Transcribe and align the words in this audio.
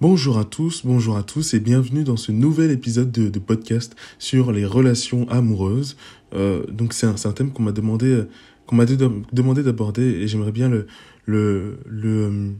Bonjour 0.00 0.38
à 0.38 0.46
tous, 0.46 0.86
bonjour 0.86 1.18
à 1.18 1.22
tous 1.22 1.52
et 1.52 1.60
bienvenue 1.60 2.04
dans 2.04 2.16
ce 2.16 2.32
nouvel 2.32 2.70
épisode 2.70 3.12
de, 3.12 3.38
podcast 3.38 3.94
sur 4.18 4.50
les 4.50 4.64
relations 4.64 5.28
amoureuses. 5.28 5.98
Euh, 6.32 6.64
donc 6.68 6.94
c'est 6.94 7.06
un, 7.06 7.14
un, 7.22 7.32
thème 7.32 7.52
qu'on 7.52 7.64
m'a 7.64 7.72
demandé 7.72 8.06
euh, 8.06 8.28
qu'on 8.64 8.76
m'a 8.76 8.86
demandé 8.86 9.62
d'aborder 9.62 10.02
et 10.02 10.26
j'aimerais 10.26 10.52
bien 10.52 10.70
le 10.70 10.86
le 11.26 11.80
le 11.84 12.24
euh, 12.24 12.50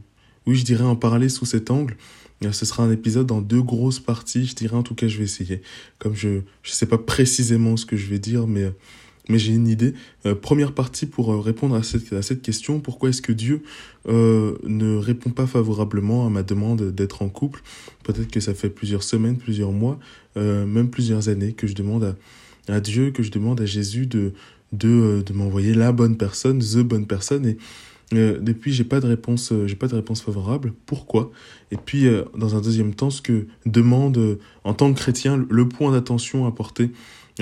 oui 0.45 0.55
je 0.55 0.63
dirais 0.63 0.83
en 0.83 0.95
parler 0.95 1.29
sous 1.29 1.45
cet 1.45 1.71
angle. 1.71 1.97
Ce 2.51 2.63
sera 2.63 2.83
un 2.83 2.91
épisode 2.91 3.31
en 3.31 3.41
deux 3.41 3.63
grosses 3.63 3.99
parties, 3.99 4.45
je 4.45 4.53
dirais 4.53 4.77
en 4.77 4.83
tout 4.83 4.93
cas 4.93 5.07
je 5.07 5.17
vais 5.17 5.23
essayer. 5.23 5.63
Comme 5.97 6.13
je 6.15 6.41
je 6.61 6.71
sais 6.71 6.85
pas 6.85 6.99
précisément 6.99 7.75
ce 7.75 7.87
que 7.87 7.97
je 7.97 8.07
vais 8.07 8.19
dire 8.19 8.45
mais 8.45 8.71
mais 9.31 9.39
j'ai 9.39 9.53
une 9.53 9.67
idée. 9.67 9.93
Euh, 10.25 10.35
première 10.35 10.73
partie 10.73 11.05
pour 11.05 11.31
euh, 11.31 11.39
répondre 11.39 11.75
à 11.75 11.83
cette, 11.83 12.13
à 12.13 12.21
cette 12.21 12.41
question, 12.41 12.79
pourquoi 12.79 13.09
est-ce 13.09 13.21
que 13.21 13.31
Dieu 13.31 13.63
euh, 14.07 14.57
ne 14.63 14.97
répond 14.97 15.31
pas 15.31 15.47
favorablement 15.47 16.27
à 16.27 16.29
ma 16.29 16.43
demande 16.43 16.91
d'être 16.91 17.21
en 17.23 17.29
couple? 17.29 17.63
Peut-être 18.03 18.29
que 18.29 18.39
ça 18.39 18.53
fait 18.53 18.69
plusieurs 18.69 19.03
semaines, 19.03 19.37
plusieurs 19.37 19.71
mois, 19.71 19.99
même 20.35 20.89
plusieurs 20.89 21.29
années 21.29 21.53
que 21.53 21.67
je 21.67 21.75
demande 21.75 22.03
à, 22.67 22.73
à, 22.73 22.79
Dieu, 22.79 23.11
que 23.11 23.23
je 23.23 23.31
demande 23.31 23.61
à 23.61 23.65
Jésus 23.65 24.05
de, 24.05 24.33
de, 24.71 25.23
de 25.25 25.33
m'envoyer 25.33 25.73
la 25.73 25.91
bonne 25.91 26.17
personne, 26.17 26.59
the 26.59 26.79
bonne 26.79 27.05
personne. 27.05 27.45
Et 27.45 27.57
depuis, 28.11 28.73
j'ai 28.73 28.83
pas 28.83 28.99
de 28.99 29.07
réponse, 29.07 29.53
j'ai 29.65 29.75
pas 29.75 29.87
de 29.87 29.95
réponse 29.95 30.21
favorable. 30.21 30.73
Pourquoi? 30.85 31.31
Et 31.71 31.77
puis, 31.77 32.07
dans 32.35 32.55
un 32.55 32.61
deuxième 32.61 32.95
temps, 32.95 33.09
ce 33.09 33.21
que 33.21 33.45
demande 33.65 34.39
en 34.63 34.73
tant 34.73 34.91
que 34.93 34.99
chrétien 34.99 35.45
le 35.49 35.67
point 35.67 35.91
d'attention 35.91 36.47
à 36.47 36.51
porter 36.51 36.91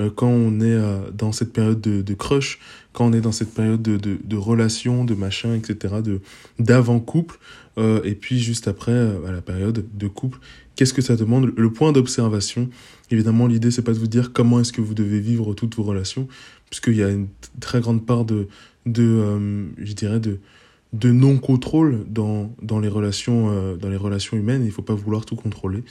quand 0.07 0.29
on 0.29 0.61
est 0.61 0.65
euh, 0.65 1.11
dans 1.11 1.31
cette 1.31 1.51
période 1.51 1.81
de, 1.81 2.13
crush, 2.13 2.59
quand 2.93 3.07
on 3.07 3.13
est 3.13 3.21
dans 3.21 3.31
cette 3.31 3.53
période 3.53 3.81
de, 3.81 3.97
de, 3.97 4.17
de 4.23 4.35
relation, 4.35 5.03
de 5.03 5.13
machin, 5.13 5.55
etc., 5.55 5.95
de 6.03 6.21
d'avant-couple, 6.59 7.39
euh, 7.77 8.01
et 8.03 8.15
puis 8.15 8.39
juste 8.39 8.67
après, 8.67 8.97
à 9.27 9.31
la 9.31 9.41
période 9.41 9.85
de 9.93 10.07
couple, 10.07 10.39
qu'est-ce 10.75 10.93
que 10.93 11.01
ça 11.01 11.15
demande? 11.15 11.51
Le 11.55 11.73
point 11.73 11.91
d'observation, 11.91 12.69
évidemment, 13.11 13.47
l'idée, 13.47 13.71
c'est 13.71 13.81
pas 13.81 13.93
de 13.93 13.99
vous 13.99 14.07
dire 14.07 14.31
comment 14.31 14.59
est-ce 14.59 14.71
que 14.71 14.81
vous 14.81 14.93
devez 14.93 15.19
vivre 15.19 15.53
toutes 15.53 15.75
vos 15.75 15.83
relations, 15.83 16.27
puisqu'il 16.69 16.95
y 16.95 17.03
a 17.03 17.09
une 17.09 17.27
très 17.59 17.81
grande 17.81 18.05
part 18.05 18.25
de, 18.25 18.47
de 18.85 19.67
je 19.77 19.93
dirais, 19.93 20.19
de, 20.19 20.39
de 20.93 21.11
non-contrôle 21.11 22.05
dans, 22.07 22.55
dans, 22.61 22.79
les 22.79 22.89
relations, 22.89 23.75
dans 23.75 23.89
les 23.89 23.97
relations 23.97 24.37
humaines, 24.37 24.63
il 24.65 24.71
faut 24.71 24.81
pas 24.81 24.95
vouloir 24.95 25.25
tout 25.25 25.35
contrôler 25.35 25.83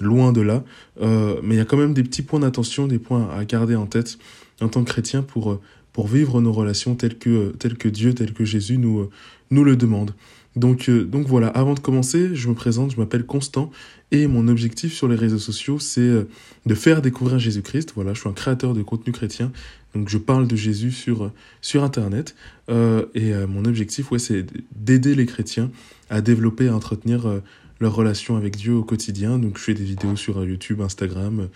loin 0.00 0.32
de 0.32 0.40
là. 0.40 0.64
Euh, 1.00 1.36
mais 1.42 1.54
il 1.54 1.58
y 1.58 1.60
a 1.60 1.64
quand 1.64 1.76
même 1.76 1.94
des 1.94 2.02
petits 2.02 2.22
points 2.22 2.40
d'attention, 2.40 2.86
des 2.86 2.98
points 2.98 3.28
à 3.30 3.44
garder 3.44 3.76
en 3.76 3.86
tête 3.86 4.18
en 4.60 4.68
tant 4.68 4.82
que 4.82 4.90
chrétien 4.90 5.22
pour, 5.22 5.52
euh, 5.52 5.60
pour 5.92 6.08
vivre 6.08 6.40
nos 6.40 6.52
relations 6.52 6.94
telles 6.94 7.18
que, 7.18 7.50
telles 7.58 7.76
que 7.76 7.88
Dieu, 7.88 8.14
telles 8.14 8.32
que 8.32 8.44
Jésus 8.44 8.78
nous, 8.78 9.00
euh, 9.00 9.10
nous 9.50 9.64
le 9.64 9.76
demande. 9.76 10.12
Donc, 10.56 10.90
donc 10.90 11.28
voilà, 11.28 11.46
avant 11.46 11.74
de 11.74 11.78
commencer, 11.78 12.34
je 12.34 12.48
me 12.48 12.54
présente, 12.54 12.90
je 12.90 12.96
m'appelle 12.96 13.24
Constant 13.24 13.70
et 14.10 14.26
mon 14.26 14.48
objectif 14.48 14.92
sur 14.92 15.06
les 15.06 15.14
réseaux 15.14 15.38
sociaux, 15.38 15.78
c'est 15.78 16.26
de 16.66 16.74
faire 16.74 17.02
découvrir 17.02 17.38
Jésus-Christ. 17.38 17.92
Voilà, 17.94 18.14
je 18.14 18.20
suis 18.20 18.28
un 18.28 18.32
créateur 18.32 18.74
de 18.74 18.82
contenu 18.82 19.12
chrétien, 19.12 19.52
donc 19.94 20.08
je 20.08 20.18
parle 20.18 20.48
de 20.48 20.56
Jésus 20.56 20.90
sur, 20.90 21.30
sur 21.60 21.84
Internet. 21.84 22.34
et 22.68 23.32
mon 23.48 23.64
objectif, 23.64 24.10
ouais, 24.10 24.18
c'est 24.18 24.44
d'aider 24.74 25.14
les 25.14 25.26
chrétiens 25.26 25.70
à 26.08 26.20
développer, 26.20 26.66
à 26.66 26.74
entretenir 26.74 27.40
leur 27.80 27.94
relation 27.94 28.36
avec 28.36 28.56
Dieu 28.56 28.74
au 28.74 28.84
quotidien. 28.84 29.38
Donc 29.38 29.58
je 29.58 29.62
fais 29.62 29.74
des 29.74 29.84
vidéos 29.84 30.16
sur 30.16 30.38
euh, 30.38 30.46
YouTube, 30.46 30.80
Instagram, 30.80 31.48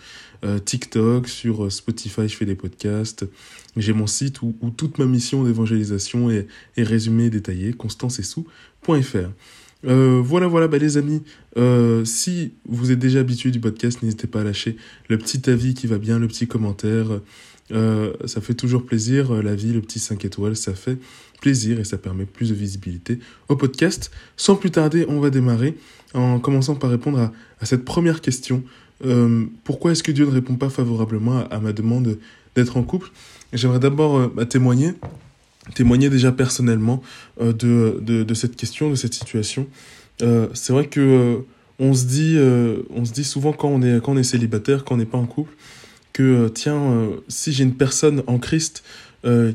euh, 0.43 0.59
TikTok, 0.59 1.27
sur 1.27 1.65
euh, 1.65 1.69
Spotify, 1.69 2.27
je 2.27 2.35
fais 2.35 2.45
des 2.45 2.55
podcasts. 2.55 3.25
J'ai 3.77 3.93
mon 3.93 4.07
site 4.07 4.41
où, 4.41 4.53
toute 4.75 4.97
ma 4.97 5.05
mission 5.05 5.43
d'évangélisation 5.43 6.29
est, 6.29 6.47
est 6.77 6.83
résumée 6.83 7.25
et 7.25 7.29
détaillée, 7.29 7.73
constancesou.fr. 7.73 9.29
Euh, 9.85 10.21
voilà, 10.23 10.47
voilà, 10.47 10.67
bah, 10.67 10.77
les 10.77 10.97
amis, 10.97 11.21
si 12.05 12.53
vous 12.67 12.91
êtes 12.91 12.99
déjà 12.99 13.19
habitué 13.19 13.51
du 13.51 13.59
podcast, 13.59 14.01
n'hésitez 14.01 14.27
pas 14.27 14.41
à 14.41 14.43
lâcher 14.43 14.77
le 15.09 15.17
petit 15.17 15.49
avis 15.49 15.73
qui 15.73 15.87
va 15.87 15.97
bien, 15.97 16.19
le 16.19 16.27
petit 16.27 16.47
commentaire. 16.47 17.07
Euh, 17.71 18.13
ça 18.25 18.41
fait 18.41 18.53
toujours 18.53 18.85
plaisir. 18.85 19.41
La 19.41 19.55
vie, 19.55 19.73
le 19.73 19.81
petit 19.81 19.99
5 19.99 20.23
étoiles, 20.25 20.55
ça 20.55 20.73
fait 20.73 20.97
plaisir 21.41 21.79
et 21.79 21.83
ça 21.83 21.97
permet 21.97 22.25
plus 22.25 22.49
de 22.49 22.55
visibilité 22.55 23.19
au 23.49 23.55
podcast. 23.55 24.11
Sans 24.37 24.55
plus 24.55 24.71
tarder, 24.71 25.05
on 25.09 25.19
va 25.19 25.29
démarrer 25.29 25.75
en 26.13 26.39
commençant 26.39 26.75
par 26.75 26.89
répondre 26.89 27.31
à, 27.59 27.65
cette 27.65 27.85
première 27.85 28.21
question. 28.21 28.63
Euh, 29.05 29.45
pourquoi 29.63 29.91
est-ce 29.91 30.03
que 30.03 30.11
Dieu 30.11 30.25
ne 30.25 30.31
répond 30.31 30.55
pas 30.55 30.69
favorablement 30.69 31.47
à, 31.49 31.59
ma 31.59 31.73
demande 31.73 32.17
d'être 32.55 32.77
en 32.77 32.83
couple? 32.83 33.11
J'aimerais 33.53 33.79
d'abord 33.79 34.17
euh, 34.17 34.33
bah, 34.33 34.45
témoigner, 34.45 34.93
témoigner 35.73 36.09
déjà 36.09 36.31
personnellement 36.31 37.01
euh, 37.41 37.53
de, 37.53 37.99
de, 38.01 38.23
de, 38.23 38.33
cette 38.33 38.55
question, 38.55 38.89
de 38.89 38.95
cette 38.95 39.13
situation. 39.13 39.67
Euh, 40.21 40.47
c'est 40.53 40.73
vrai 40.73 40.87
que 40.87 40.99
euh, 40.99 41.37
on 41.79 41.93
se 41.93 42.05
dit, 42.05 42.37
on 42.89 43.03
se 43.03 43.11
dit 43.11 43.25
souvent 43.25 43.51
quand 43.51 43.67
on 43.67 43.81
est 43.81 44.01
quand 44.01 44.13
on 44.13 44.17
est 44.17 44.23
célibataire, 44.23 44.85
quand 44.85 44.95
on 44.95 44.97
n'est 44.97 45.05
pas 45.05 45.17
en 45.17 45.25
couple, 45.25 45.51
que 46.15 46.47
tiens, 46.47 47.09
si 47.27 47.51
j'ai 47.51 47.63
une 47.63 47.75
personne 47.75 48.23
en 48.27 48.39
Christ 48.39 48.83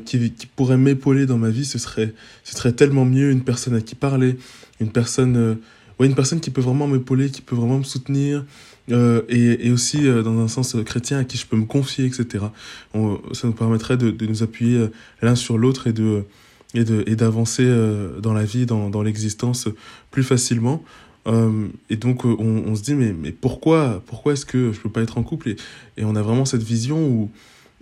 qui, 0.05 0.31
qui 0.31 0.45
pourrait 0.45 0.77
m'épauler 0.77 1.25
dans 1.25 1.37
ma 1.37 1.49
vie, 1.49 1.65
ce 1.65 1.79
serait 1.79 2.13
ce 2.43 2.55
serait 2.55 2.73
tellement 2.73 3.05
mieux 3.05 3.31
une 3.31 3.43
personne 3.43 3.73
à 3.73 3.81
qui 3.81 3.95
parler, 3.95 4.37
une 4.79 4.91
personne 4.91 5.57
une 6.05 6.15
personne 6.15 6.39
qui 6.39 6.49
peut 6.49 6.61
vraiment 6.61 6.87
m'épauler, 6.87 7.29
qui 7.29 7.41
peut 7.41 7.55
vraiment 7.55 7.77
me 7.77 7.83
soutenir, 7.83 8.45
euh, 8.91 9.21
et, 9.29 9.67
et, 9.67 9.71
aussi 9.71 10.07
euh, 10.07 10.23
dans 10.23 10.39
un 10.39 10.47
sens 10.47 10.75
chrétien 10.85 11.19
à 11.19 11.23
qui 11.23 11.37
je 11.37 11.45
peux 11.45 11.55
me 11.55 11.65
confier, 11.65 12.05
etc. 12.05 12.45
Ça 12.93 13.47
nous 13.47 13.53
permettrait 13.53 13.97
de, 13.97 14.11
de 14.11 14.25
nous 14.25 14.43
appuyer 14.43 14.77
euh, 14.77 14.91
l'un 15.21 15.35
sur 15.35 15.57
l'autre 15.57 15.87
et 15.87 15.93
de 15.93 16.25
et 16.73 16.85
d'avancer 16.85 17.65
euh, 17.65 18.21
dans 18.21 18.31
la 18.31 18.45
vie, 18.45 18.65
dans, 18.65 18.89
dans 18.89 19.01
l'existence 19.01 19.67
plus 20.09 20.23
facilement. 20.23 20.81
Euh, 21.27 21.67
et 21.89 21.97
donc 21.97 22.25
on, 22.25 22.37
on, 22.39 22.75
se 22.75 22.81
dit 22.81 22.95
mais 22.95 23.13
mais 23.13 23.31
pourquoi 23.31 24.01
pourquoi 24.07 24.33
est-ce 24.33 24.45
que 24.45 24.71
je 24.71 24.79
peux 24.79 24.89
pas 24.89 25.01
être 25.01 25.17
en 25.17 25.23
couple? 25.23 25.49
Et, 25.49 25.55
et 25.97 26.03
on 26.03 26.15
a 26.15 26.21
vraiment 26.21 26.45
cette 26.45 26.63
vision 26.63 27.07
où 27.07 27.29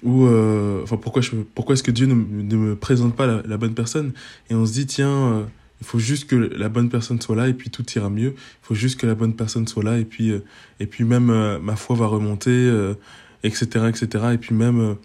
où 0.03 0.27
enfin 0.83 0.97
pourquoi 0.97 1.21
pourquoi 1.55 1.73
est-ce 1.73 1.83
que 1.83 1.91
Dieu 1.91 2.05
ne, 2.05 2.13
me 2.15 2.75
présente 2.75 3.15
pas 3.15 3.27
la, 3.27 3.57
bonne 3.57 3.73
personne? 3.73 4.13
Et 4.49 4.55
on 4.55 4.65
se 4.65 4.73
dit 4.73 4.85
tiens 4.85 5.47
il 5.81 5.87
faut 5.87 5.99
juste 5.99 6.29
que 6.29 6.35
la 6.35 6.69
bonne 6.69 6.89
personne 6.89 7.21
soit 7.21 7.35
là 7.35 7.47
et 7.47 7.53
puis 7.53 7.69
tout 7.69 7.85
ira 7.95 8.09
mieux. 8.09 8.33
Il 8.35 8.63
faut 8.63 8.75
juste 8.75 8.99
que 8.99 9.07
la 9.07 9.15
bonne 9.15 9.35
personne 9.35 9.67
soit 9.67 9.83
là 9.83 9.97
et 9.97 10.05
puis 10.05 10.31
euh, 10.31 10.43
et 10.79 10.85
puis 10.85 11.03
même 11.03 11.29
euh, 11.29 11.59
ma 11.59 11.75
foi 11.75 11.95
va 11.95 12.07
remonter, 12.07 12.69
etc., 13.43 13.69
euh, 13.75 13.87
etc. 13.87 14.25
Et 14.33 14.37
puis 14.37 14.53
même 14.53 14.97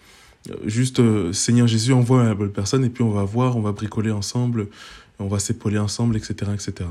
juste 0.65 1.01
Seigneur 1.31 1.67
Jésus 1.67 1.93
envoie 1.93 2.23
la 2.23 2.35
bonne 2.35 2.51
personne 2.51 2.83
et 2.83 2.89
puis 2.89 3.03
on 3.03 3.11
va 3.11 3.23
voir, 3.23 3.57
on 3.57 3.61
va 3.61 3.71
bricoler 3.71 4.11
ensemble, 4.11 4.67
on 5.19 5.27
va 5.27 5.39
s'épauler 5.39 5.79
ensemble, 5.79 6.17
etc., 6.17 6.51
etc. 6.53 6.89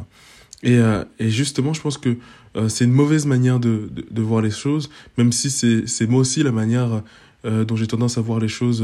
Et, 0.62 0.78
et 1.18 1.30
justement, 1.30 1.74
je 1.74 1.80
pense 1.82 1.98
que 1.98 2.16
c'est 2.68 2.84
une 2.84 2.92
mauvaise 2.92 3.26
manière 3.26 3.60
de, 3.60 3.90
de, 4.10 4.22
voir 4.22 4.40
les 4.40 4.50
choses, 4.50 4.88
même 5.18 5.30
si 5.30 5.50
c'est 5.50 6.06
moi 6.06 6.20
aussi 6.20 6.42
la 6.42 6.52
manière 6.52 7.02
dont 7.44 7.76
j'ai 7.76 7.86
tendance 7.86 8.16
à 8.16 8.22
voir 8.22 8.40
les 8.40 8.48
choses 8.48 8.82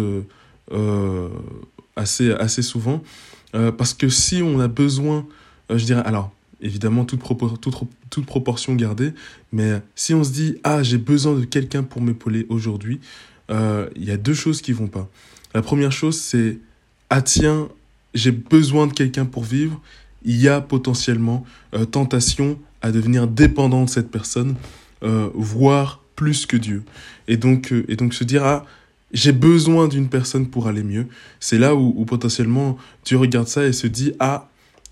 assez 1.97 2.33
assez 2.33 2.61
souvent. 2.61 3.03
Euh, 3.55 3.73
parce 3.73 3.95
que 3.95 4.09
si 4.09 4.43
on 4.43 4.61
a 4.61 4.69
besoin, 4.69 5.27
euh, 5.71 5.79
je 5.79 5.85
dirais, 5.85 6.03
alors, 6.05 6.33
évidemment, 6.61 7.05
toute, 7.05 7.21
toute, 7.61 7.75
toute, 8.11 8.27
proportion 8.27 8.75
gardée, 8.75 9.13
mais 9.53 9.81
si 9.95 10.15
on 10.15 10.23
se 10.23 10.31
dit, 10.31 10.57
ah, 10.63 10.83
j'ai 10.83 10.99
besoin 10.99 11.35
de 11.35 11.45
quelqu'un 11.45 11.83
pour 11.83 12.01
m'épauler 12.01 12.47
aujourd'hui, 12.49 13.01
euh, 13.51 13.89
il 13.97 14.05
y 14.05 14.11
a 14.11 14.17
deux 14.17 14.35
choses 14.35 14.63
qui 14.63 14.73
vont 14.73 14.87
pas. 14.87 15.09
La 15.55 15.63
première 15.63 15.91
chose, 15.91 16.19
c'est, 16.19 16.59
ah 17.09 17.23
tiens, 17.23 17.69
j'ai 18.15 18.31
besoin 18.31 18.87
de 18.87 18.93
quelqu'un 18.93 19.25
pour 19.25 19.43
vivre, 19.43 19.81
il 20.25 20.37
y 20.37 20.49
a 20.49 20.61
potentiellement 20.61 21.45
tentation 21.91 22.59
à 22.83 22.93
devenir 22.93 23.27
dépendant 23.27 23.85
de 23.85 23.91
cette 23.91 24.11
personne, 24.11 24.57
voire 25.35 26.03
plus 26.17 26.47
que 26.47 26.57
Dieu. 26.57 26.83
Et 27.29 27.37
donc, 27.37 27.73
et 27.89 27.97
donc 27.97 28.13
se 28.15 28.25
dire, 28.25 28.45
ah, 28.45 28.67
j'ai 29.13 29.33
besoin 29.33 29.89
d'une 29.89 30.09
personne 30.09 30.49
pour 30.49 30.69
aller 30.69 30.83
mieux. 30.83 31.07
C'est 31.41 31.59
là 31.59 31.75
où, 31.75 32.05
potentiellement 32.05 32.77
tu 33.05 33.17
regardes 33.17 33.49
ça 33.49 33.67
et 33.67 33.73
se 33.73 33.87
dis 33.87 34.13
ah 34.19 34.49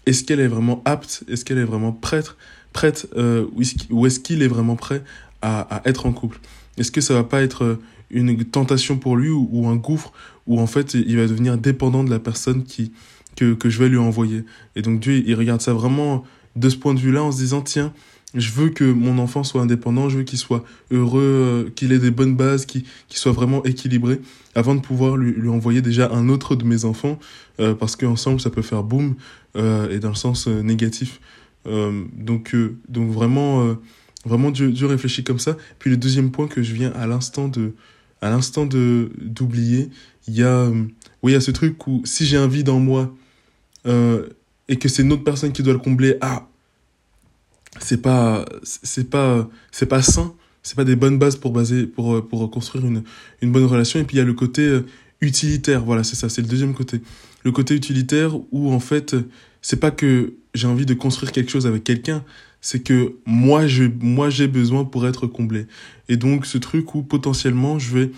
est-ce 0.07 0.25
qu'elle 0.25 0.41
est 0.41 0.49
vraiment 0.49 0.83
apte, 0.85 1.25
est-ce 1.29 1.45
qu'elle 1.45 1.59
est 1.59 1.65
vraiment 1.65 1.93
prête, 1.93 2.35
prête 2.73 3.09
euh, 3.17 3.47
ou 3.91 4.07
est-ce 4.07 4.21
qu'il 4.21 4.43
est 4.43 4.49
vraiment 4.49 4.77
prêt 4.77 5.03
à, 5.43 5.61
à 5.77 5.89
être 5.89 6.07
en 6.07 6.13
couple? 6.13 6.41
Est-ce 6.79 6.91
que 6.91 7.01
ça 7.01 7.15
va 7.15 7.25
pas 7.25 7.43
être 7.43 7.79
une 8.11 8.43
tentation 8.45 8.97
pour 8.97 9.17
lui 9.17 9.29
ou, 9.29 9.49
ou, 9.53 9.69
un 9.69 9.77
gouffre 9.77 10.13
où 10.47 10.61
en 10.61 10.67
fait 10.67 10.95
il 10.95 11.17
va 11.17 11.27
devenir 11.27 11.59
dépendant 11.59 12.05
de 12.05 12.11
la 12.11 12.19
personne 12.19 12.65
qui 12.65 12.93
que, 13.39 13.55
que 13.55 13.71
je 13.71 13.79
vais 13.79 13.89
lui 13.89 13.99
envoyer. 13.99 14.45
Et 14.77 14.83
donc 14.83 15.01
Dieu 15.01 15.23
il 15.27 15.35
regarde 15.35 15.61
ça 15.61 15.73
vraiment 15.73 16.25
de 16.57 16.69
ce 16.69 16.77
point 16.77 16.95
de 16.95 16.99
vue-là 16.99 17.23
en 17.23 17.33
se 17.33 17.39
disant 17.39 17.63
tiens 17.63 17.93
je 18.35 18.53
veux 18.53 18.69
que 18.69 18.85
mon 18.85 19.19
enfant 19.19 19.43
soit 19.43 19.63
indépendant, 19.63 20.09
je 20.09 20.19
veux 20.19 20.23
qu'il 20.23 20.39
soit 20.39 20.65
heureux, 20.91 21.23
euh, 21.23 21.71
qu'il 21.75 21.93
ait 21.93 21.99
des 21.99 22.11
bonnes 22.11 22.37
bases, 22.37 22.67
qu'il 22.67 22.85
soit 23.09 23.33
vraiment 23.33 23.65
équilibré, 23.65 24.21
avant 24.55 24.75
de 24.75 24.81
pouvoir 24.81 25.17
lui, 25.17 25.33
lui, 25.33 25.49
envoyer 25.49 25.81
déjà 25.81 26.11
un 26.13 26.29
autre 26.29 26.55
de 26.55 26.65
mes 26.65 26.85
enfants, 26.85 27.19
euh, 27.59 27.75
parce 27.75 27.97
qu'ensemble 27.97 28.41
ça 28.41 28.51
peut 28.51 28.63
faire 28.63 28.83
boum, 28.83 29.15
euh, 29.57 29.91
et 29.91 29.99
dans 29.99 30.11
le 30.11 30.15
sens 30.15 30.47
euh, 30.47 30.63
négatif. 30.63 31.21
Donc, 32.17 32.57
donc 32.89 33.11
vraiment, 33.11 33.77
vraiment 34.25 34.51
Dieu, 34.51 34.73
Dieu 34.73 34.87
réfléchit 34.87 35.23
comme 35.23 35.39
ça. 35.39 35.55
Puis 35.79 35.91
le 35.91 35.99
deuxième 35.99 36.31
point 36.31 36.47
que 36.47 36.63
je 36.63 36.73
viens 36.73 36.91
à 36.93 37.07
l'instant 37.07 37.51
d'oublier, 38.67 39.91
il 40.29 40.35
y 40.35 40.43
a, 40.43 40.71
oui, 41.23 41.33
il 41.33 41.33
y 41.33 41.35
a 41.35 41.43
ce 41.43 41.51
truc 41.51 41.87
où 41.87 42.01
si 42.07 42.25
j'ai 42.25 42.39
un 42.39 42.47
vide 42.47 42.71
en 42.71 42.79
moi 42.79 43.15
et 44.69 44.77
que 44.77 44.89
c'est 44.89 45.03
une 45.03 45.13
autre 45.13 45.25
personne 45.25 45.53
qui 45.53 45.63
doit 45.63 45.73
le 45.73 45.79
combler, 45.79 46.17
ah 46.21 46.49
c'est 47.81 48.03
pas 48.03 48.45
c'est 48.63 49.09
pas 49.11 49.49
c'est 49.71 49.87
pas 49.87 50.03
sain. 50.03 50.35
C'est 50.63 50.77
pas 50.77 50.85
des 50.85 50.97
bonnes 50.97 51.19
bases 51.19 51.37
pour 51.37 51.53
baser 51.53 51.87
pour 51.87 52.27
pour 52.29 52.51
construire 52.51 52.85
une 52.87 53.03
une 53.43 53.53
bonne 53.53 53.65
relation. 53.65 54.01
Et 54.01 54.05
puis 54.05 54.17
il 54.17 54.19
y 54.19 54.23
a 54.23 54.27
le 54.27 54.35
côté 54.35 54.63
euh, 54.63 54.87
utilitaire. 55.21 55.85
Voilà 55.85 56.05
c'est 56.05 56.17
ça 56.17 56.29
c'est 56.29 56.43
le 56.43 56.49
deuxième 56.49 56.75
côté. 56.75 57.01
Le 57.45 57.53
côté 57.53 57.75
utilitaire 57.75 58.37
où 58.53 58.73
en 58.73 58.81
fait 58.81 59.17
c'est 59.63 59.81
pas 59.81 59.91
que 59.91 60.35
j'ai 60.55 60.67
envie 60.67 60.87
de 60.87 60.95
construire 60.95 61.33
quelque 61.33 61.51
chose 61.51 61.67
avec 61.67 61.85
quelqu'un 61.85 62.25
c'est 62.61 62.81
que 62.81 63.15
moi 63.25 63.67
je 63.67 63.85
moi 64.01 64.31
j'ai 64.31 64.49
besoin 64.49 64.85
pour 64.85 65.07
être 65.07 65.27
comblé. 65.27 65.67
Et 66.09 66.17
donc 66.17 66.47
ce 66.47 66.59
truc 66.59 66.95
où 66.95 67.03
potentiellement 67.03 67.79
je 67.79 67.97
vais 67.97 68.05
euh, 68.05 68.13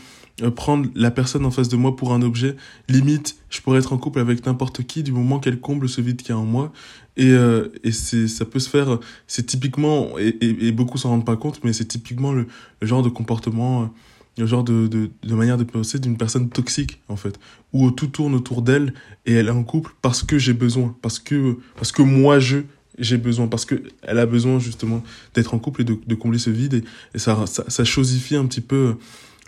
prendre 0.48 0.88
la 0.94 1.10
personne 1.10 1.44
en 1.44 1.50
face 1.50 1.68
de 1.68 1.76
moi 1.76 1.96
pour 1.96 2.14
un 2.14 2.22
objet. 2.22 2.56
Limite, 2.88 3.36
je 3.50 3.60
pourrais 3.60 3.78
être 3.80 3.92
en 3.92 3.98
couple 3.98 4.20
avec 4.20 4.46
n'importe 4.46 4.82
qui 4.84 5.02
du 5.02 5.12
moment 5.12 5.38
qu'elle 5.38 5.60
comble 5.60 5.88
ce 5.88 6.00
vide 6.00 6.16
qu'il 6.16 6.30
y 6.30 6.32
a 6.32 6.38
en 6.38 6.44
moi. 6.44 6.72
Et, 7.16 7.32
euh, 7.32 7.68
et 7.84 7.92
c'est, 7.92 8.28
ça 8.28 8.46
peut 8.46 8.58
se 8.58 8.70
faire, 8.70 8.98
c'est 9.26 9.44
typiquement, 9.44 10.18
et, 10.18 10.36
et, 10.40 10.72
beaucoup 10.72 10.96
s'en 10.96 11.10
rendent 11.10 11.26
pas 11.26 11.36
compte, 11.36 11.60
mais 11.64 11.72
c'est 11.72 11.84
typiquement 11.84 12.32
le, 12.32 12.46
le, 12.80 12.86
genre 12.86 13.02
de 13.02 13.10
comportement, 13.10 13.92
le 14.38 14.46
genre 14.46 14.64
de, 14.64 14.86
de, 14.86 15.10
de 15.22 15.34
manière 15.34 15.58
de 15.58 15.64
penser 15.64 15.98
d'une 15.98 16.16
personne 16.16 16.48
toxique, 16.48 17.02
en 17.08 17.16
fait. 17.16 17.38
Où 17.74 17.90
tout 17.90 18.06
tourne 18.06 18.34
autour 18.34 18.62
d'elle 18.62 18.94
et 19.26 19.34
elle 19.34 19.48
est 19.48 19.50
en 19.50 19.64
couple 19.64 19.92
parce 20.00 20.22
que 20.22 20.38
j'ai 20.38 20.54
besoin, 20.54 20.96
parce 21.02 21.18
que, 21.18 21.58
parce 21.76 21.92
que 21.92 22.02
moi 22.02 22.38
je, 22.38 22.60
j'ai 22.98 23.18
besoin 23.18 23.48
parce 23.48 23.64
que 23.64 23.82
elle 24.02 24.18
a 24.18 24.26
besoin 24.26 24.58
justement 24.58 25.02
d'être 25.34 25.54
en 25.54 25.58
couple 25.58 25.82
et 25.82 25.84
de, 25.84 25.98
de 26.06 26.14
combler 26.14 26.38
ce 26.38 26.50
vide 26.50 26.74
et, 26.74 26.84
et 27.14 27.18
ça, 27.18 27.46
ça, 27.46 27.64
ça 27.68 27.84
chosifie 27.84 28.36
un 28.36 28.46
petit 28.46 28.60
peu 28.60 28.96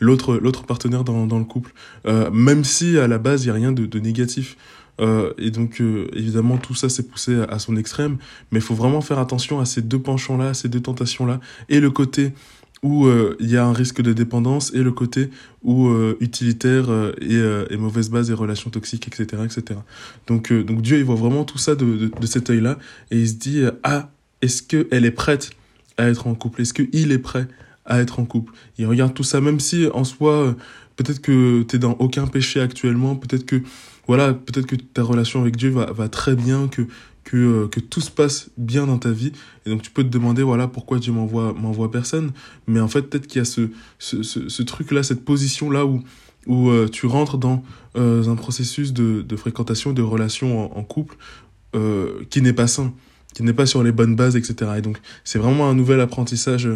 l'autre 0.00 0.36
l'autre 0.36 0.64
partenaire 0.64 1.04
dans, 1.04 1.26
dans 1.26 1.38
le 1.38 1.44
couple. 1.44 1.72
Euh, 2.06 2.30
même 2.30 2.64
si 2.64 2.98
à 2.98 3.06
la 3.08 3.18
base 3.18 3.44
il 3.44 3.48
y 3.48 3.50
a 3.50 3.54
rien 3.54 3.72
de, 3.72 3.86
de 3.86 3.98
négatif. 3.98 4.56
Euh, 5.00 5.32
et 5.38 5.50
donc 5.50 5.80
euh, 5.80 6.06
évidemment 6.12 6.58
tout 6.58 6.74
ça 6.74 6.90
s'est 6.90 7.04
poussé 7.04 7.40
à, 7.40 7.44
à, 7.44 7.58
son 7.58 7.76
extrême. 7.76 8.18
Mais 8.50 8.58
il 8.58 8.62
faut 8.62 8.74
vraiment 8.74 9.00
faire 9.00 9.18
attention 9.18 9.58
à 9.60 9.64
ces 9.64 9.82
deux 9.82 9.98
penchants 9.98 10.36
là 10.36 10.54
ces 10.54 10.68
deux 10.68 10.80
tentations 10.80 11.26
là 11.26 11.40
et 11.68 11.80
le 11.80 11.90
côté 11.90 12.32
où 12.84 13.08
il 13.38 13.48
y 13.48 13.56
a 13.56 13.64
un 13.64 13.72
risque 13.72 14.02
de 14.02 14.12
dépendance 14.12 14.74
et 14.74 14.82
le 14.82 14.90
côté 14.90 15.30
où 15.62 15.88
utilitaire 16.18 16.90
et, 17.20 17.36
et 17.70 17.76
mauvaise 17.76 18.10
base 18.10 18.28
et 18.28 18.34
relations 18.34 18.70
toxiques 18.70 19.06
etc 19.06 19.44
etc 19.44 19.78
donc 20.26 20.52
donc 20.52 20.82
Dieu 20.82 20.98
il 20.98 21.04
voit 21.04 21.14
vraiment 21.14 21.44
tout 21.44 21.58
ça 21.58 21.76
de, 21.76 21.84
de, 21.84 22.06
de 22.08 22.26
cet 22.26 22.50
œil 22.50 22.60
là 22.60 22.78
et 23.12 23.20
il 23.20 23.28
se 23.28 23.34
dit 23.34 23.62
ah 23.84 24.10
est-ce 24.42 24.62
que 24.62 24.88
elle 24.90 25.04
est 25.04 25.12
prête 25.12 25.52
à 25.96 26.08
être 26.08 26.26
en 26.26 26.34
couple? 26.34 26.62
Est-ce 26.62 26.74
que 26.74 26.82
il 26.92 27.12
est 27.12 27.18
prêt 27.18 27.46
à 27.84 28.00
être 28.00 28.20
en 28.20 28.24
couple. 28.24 28.52
Il 28.78 28.86
regarde 28.86 29.14
tout 29.14 29.24
ça, 29.24 29.40
même 29.40 29.60
si 29.60 29.86
en 29.92 30.04
soi, 30.04 30.54
peut-être 30.96 31.20
que 31.20 31.62
tu 31.62 31.76
es 31.76 31.78
dans 31.78 31.92
aucun 31.92 32.26
péché 32.26 32.60
actuellement, 32.60 33.16
peut-être 33.16 33.44
que 33.44 33.62
voilà, 34.06 34.34
peut-être 34.34 34.66
que 34.66 34.76
ta 34.76 35.02
relation 35.02 35.40
avec 35.40 35.56
Dieu 35.56 35.70
va, 35.70 35.92
va 35.92 36.08
très 36.08 36.36
bien, 36.36 36.68
que 36.68 36.82
que, 37.24 37.36
euh, 37.36 37.68
que 37.68 37.78
tout 37.78 38.00
se 38.00 38.10
passe 38.10 38.50
bien 38.56 38.86
dans 38.86 38.98
ta 38.98 39.12
vie. 39.12 39.32
Et 39.64 39.70
donc 39.70 39.82
tu 39.82 39.92
peux 39.92 40.02
te 40.02 40.08
demander 40.08 40.42
voilà 40.42 40.66
pourquoi 40.66 40.98
Dieu 40.98 41.12
m'envoie 41.12 41.52
m'envoie 41.52 41.90
personne. 41.90 42.32
Mais 42.66 42.80
en 42.80 42.88
fait 42.88 43.02
peut-être 43.02 43.28
qu'il 43.28 43.38
y 43.38 43.42
a 43.42 43.44
ce 43.44 43.70
ce, 44.00 44.24
ce, 44.24 44.48
ce 44.48 44.62
truc 44.64 44.90
là 44.90 45.04
cette 45.04 45.24
position 45.24 45.70
là 45.70 45.86
où 45.86 46.02
où 46.46 46.70
euh, 46.70 46.88
tu 46.88 47.06
rentres 47.06 47.38
dans 47.38 47.62
euh, 47.96 48.28
un 48.28 48.34
processus 48.36 48.92
de, 48.92 49.22
de 49.22 49.36
fréquentation 49.36 49.92
de 49.92 50.02
relation 50.02 50.76
en, 50.76 50.82
couple 50.82 51.16
euh, 51.74 52.24
qui 52.30 52.42
n'est 52.42 52.52
pas 52.52 52.66
sain 52.66 52.92
qui 53.34 53.42
n'est 53.42 53.52
pas 53.52 53.66
sur 53.66 53.82
les 53.82 53.92
bonnes 53.92 54.16
bases, 54.16 54.36
etc. 54.36 54.72
Et 54.78 54.80
donc, 54.80 54.98
c'est 55.24 55.38
vraiment 55.38 55.68
un 55.68 55.74
nouvel 55.74 56.00
apprentissage, 56.00 56.68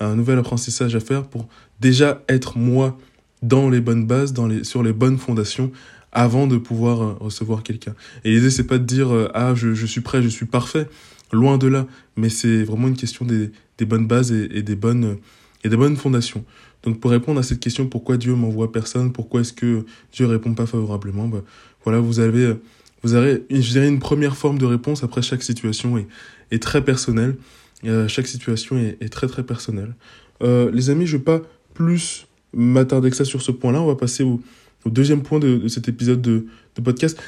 un 0.00 0.16
nouvel 0.16 0.38
apprentissage 0.38 0.94
à 0.96 1.00
faire 1.00 1.24
pour 1.24 1.48
déjà 1.80 2.22
être 2.28 2.58
moi 2.58 2.98
dans 3.42 3.70
les 3.70 3.80
bonnes 3.80 4.06
bases, 4.06 4.32
dans 4.32 4.46
les, 4.46 4.64
sur 4.64 4.82
les 4.82 4.92
bonnes 4.92 5.18
fondations, 5.18 5.72
avant 6.12 6.46
de 6.46 6.56
pouvoir 6.56 7.02
euh, 7.02 7.16
recevoir 7.20 7.62
quelqu'un. 7.62 7.94
Et 8.24 8.32
l'idée, 8.32 8.50
c'est 8.50 8.66
pas 8.66 8.78
de 8.78 8.84
dire, 8.84 9.12
euh, 9.14 9.30
ah, 9.34 9.54
je, 9.54 9.74
je 9.74 9.86
suis 9.86 10.00
prêt, 10.00 10.22
je 10.22 10.28
suis 10.28 10.46
parfait. 10.46 10.88
Loin 11.32 11.58
de 11.58 11.68
là. 11.68 11.86
Mais 12.16 12.28
c'est 12.28 12.64
vraiment 12.64 12.88
une 12.88 12.96
question 12.96 13.24
des, 13.24 13.50
des 13.78 13.84
bonnes 13.84 14.08
bases 14.08 14.32
et, 14.32 14.62
des 14.62 14.74
bonnes, 14.74 15.18
et 15.62 15.68
des 15.68 15.76
bonnes 15.76 15.96
fondations. 15.96 16.44
Donc, 16.82 16.98
pour 16.98 17.10
répondre 17.10 17.38
à 17.38 17.42
cette 17.42 17.60
question, 17.60 17.86
pourquoi 17.86 18.16
Dieu 18.16 18.34
m'envoie 18.34 18.72
personne? 18.72 19.12
Pourquoi 19.12 19.42
est-ce 19.42 19.52
que 19.52 19.84
Dieu 20.12 20.26
répond 20.26 20.54
pas 20.54 20.66
favorablement? 20.66 21.28
Bah, 21.28 21.42
voilà, 21.84 22.00
vous 22.00 22.18
avez, 22.18 22.54
vous 23.02 23.14
aurez, 23.14 23.42
je 23.50 23.70
dirais, 23.70 23.88
une 23.88 23.98
première 23.98 24.36
forme 24.36 24.58
de 24.58 24.66
réponse. 24.66 25.02
Après, 25.02 25.22
chaque 25.22 25.42
situation 25.42 25.96
est, 25.96 26.06
est 26.50 26.62
très 26.62 26.84
personnelle. 26.84 27.36
Euh, 27.84 28.08
chaque 28.08 28.26
situation 28.26 28.76
est, 28.76 28.98
est, 29.00 29.08
très, 29.08 29.26
très 29.26 29.42
personnelle. 29.42 29.94
Euh, 30.42 30.70
les 30.72 30.90
amis, 30.90 31.06
je 31.06 31.14
ne 31.14 31.18
vais 31.18 31.24
pas 31.24 31.40
plus 31.72 32.26
m'attarder 32.52 33.10
que 33.10 33.16
ça 33.16 33.24
sur 33.24 33.40
ce 33.40 33.52
point-là. 33.52 33.80
On 33.80 33.86
va 33.86 33.96
passer 33.96 34.22
au, 34.22 34.40
deuxième 34.84 35.22
point 35.22 35.38
de, 35.38 35.66
cet 35.68 35.88
épisode 35.88 36.20
de, 36.20 36.46
de, 36.76 36.82
podcast. 36.82 37.18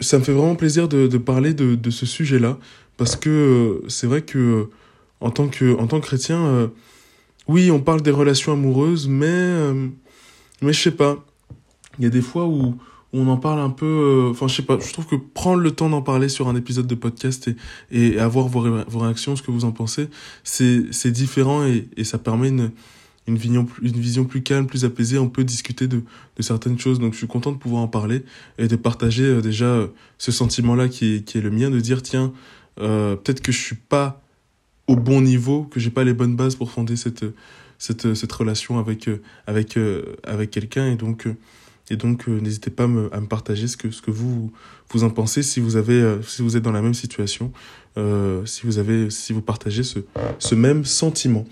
Ça 0.00 0.18
me 0.18 0.24
fait 0.24 0.32
vraiment 0.32 0.56
plaisir 0.56 0.88
de, 0.88 1.06
de 1.06 1.18
parler 1.18 1.54
de, 1.54 1.90
ce 1.90 2.04
sujet-là. 2.04 2.58
Parce 2.96 3.16
que 3.16 3.30
euh, 3.30 3.88
c'est 3.88 4.06
vrai 4.06 4.22
que, 4.22 4.68
en 5.20 5.30
tant 5.30 5.48
que, 5.48 5.76
en 5.78 5.86
tant 5.86 6.00
que 6.00 6.06
chrétien, 6.06 6.70
oui, 7.48 7.70
on 7.70 7.80
parle 7.80 8.02
des 8.02 8.10
relations 8.10 8.52
amoureuses, 8.52 9.08
mais, 9.08 9.72
mais 10.60 10.72
je 10.72 10.80
sais 10.80 10.90
pas. 10.90 11.24
Il 11.98 12.04
y 12.04 12.06
a 12.06 12.10
des 12.10 12.22
fois 12.22 12.46
où 12.46 12.76
on 13.12 13.26
en 13.28 13.36
parle 13.36 13.60
un 13.60 13.70
peu. 13.70 13.86
Euh, 13.86 14.30
enfin, 14.30 14.48
je 14.48 14.56
sais 14.56 14.62
pas. 14.62 14.78
Je 14.78 14.92
trouve 14.92 15.06
que 15.06 15.16
prendre 15.16 15.60
le 15.60 15.70
temps 15.70 15.90
d'en 15.90 16.02
parler 16.02 16.28
sur 16.28 16.48
un 16.48 16.56
épisode 16.56 16.86
de 16.86 16.94
podcast 16.94 17.48
et, 17.48 17.56
et 17.90 18.18
avoir 18.18 18.48
vos, 18.48 18.84
vos 18.86 18.98
réactions, 18.98 19.36
ce 19.36 19.42
que 19.42 19.50
vous 19.50 19.64
en 19.64 19.72
pensez, 19.72 20.08
c'est 20.44 20.84
c'est 20.92 21.10
différent 21.10 21.64
et, 21.64 21.88
et 21.96 22.04
ça 22.04 22.18
permet 22.18 22.48
une 22.48 22.70
une 23.26 23.36
vision, 23.36 23.66
une 23.82 23.92
vision 23.92 24.24
plus 24.24 24.42
calme, 24.42 24.66
plus 24.66 24.84
apaisée. 24.84 25.18
On 25.18 25.28
peut 25.28 25.44
discuter 25.44 25.86
de, 25.88 26.02
de 26.36 26.42
certaines 26.42 26.78
choses. 26.78 26.98
Donc, 26.98 27.12
je 27.12 27.18
suis 27.18 27.26
content 27.26 27.52
de 27.52 27.58
pouvoir 27.58 27.82
en 27.82 27.88
parler 27.88 28.24
et 28.58 28.68
de 28.68 28.76
partager 28.76 29.24
euh, 29.24 29.40
déjà 29.40 29.66
euh, 29.66 29.88
ce 30.18 30.32
sentiment-là 30.32 30.88
qui 30.88 31.16
est, 31.16 31.24
qui 31.24 31.38
est 31.38 31.40
le 31.40 31.50
mien, 31.50 31.70
de 31.70 31.80
dire 31.80 32.02
tiens, 32.02 32.32
euh, 32.80 33.16
peut-être 33.16 33.40
que 33.40 33.52
je 33.52 33.60
suis 33.60 33.76
pas 33.76 34.22
au 34.86 34.96
bon 34.96 35.20
niveau, 35.20 35.64
que 35.64 35.78
j'ai 35.78 35.90
pas 35.90 36.04
les 36.04 36.14
bonnes 36.14 36.36
bases 36.36 36.56
pour 36.56 36.70
fonder 36.70 36.96
cette 36.96 37.24
cette 37.78 38.12
cette 38.12 38.32
relation 38.32 38.78
avec 38.78 39.08
avec 39.46 39.78
avec 40.24 40.50
quelqu'un 40.50 40.90
et 40.90 40.96
donc 40.96 41.28
et 41.90 41.96
donc, 41.96 42.28
euh, 42.28 42.40
n'hésitez 42.40 42.70
pas 42.70 42.84
à 42.84 42.86
me, 42.86 43.08
partager 43.26 43.66
ce 43.66 43.76
que, 43.76 44.10
vous, 44.10 44.52
en 45.02 45.10
pensez 45.10 45.42
si 45.42 45.58
vous, 45.58 45.74
avez, 45.74 46.00
euh, 46.00 46.22
si 46.22 46.40
vous 46.40 46.56
êtes 46.56 46.62
dans 46.62 46.72
la 46.72 46.82
même 46.82 46.94
situation, 46.94 47.52
euh, 47.98 48.46
si, 48.46 48.62
vous 49.32 49.42
partagez 49.42 49.82
ce, 49.82 50.54
même 50.54 50.84
sentiment. 50.84 51.44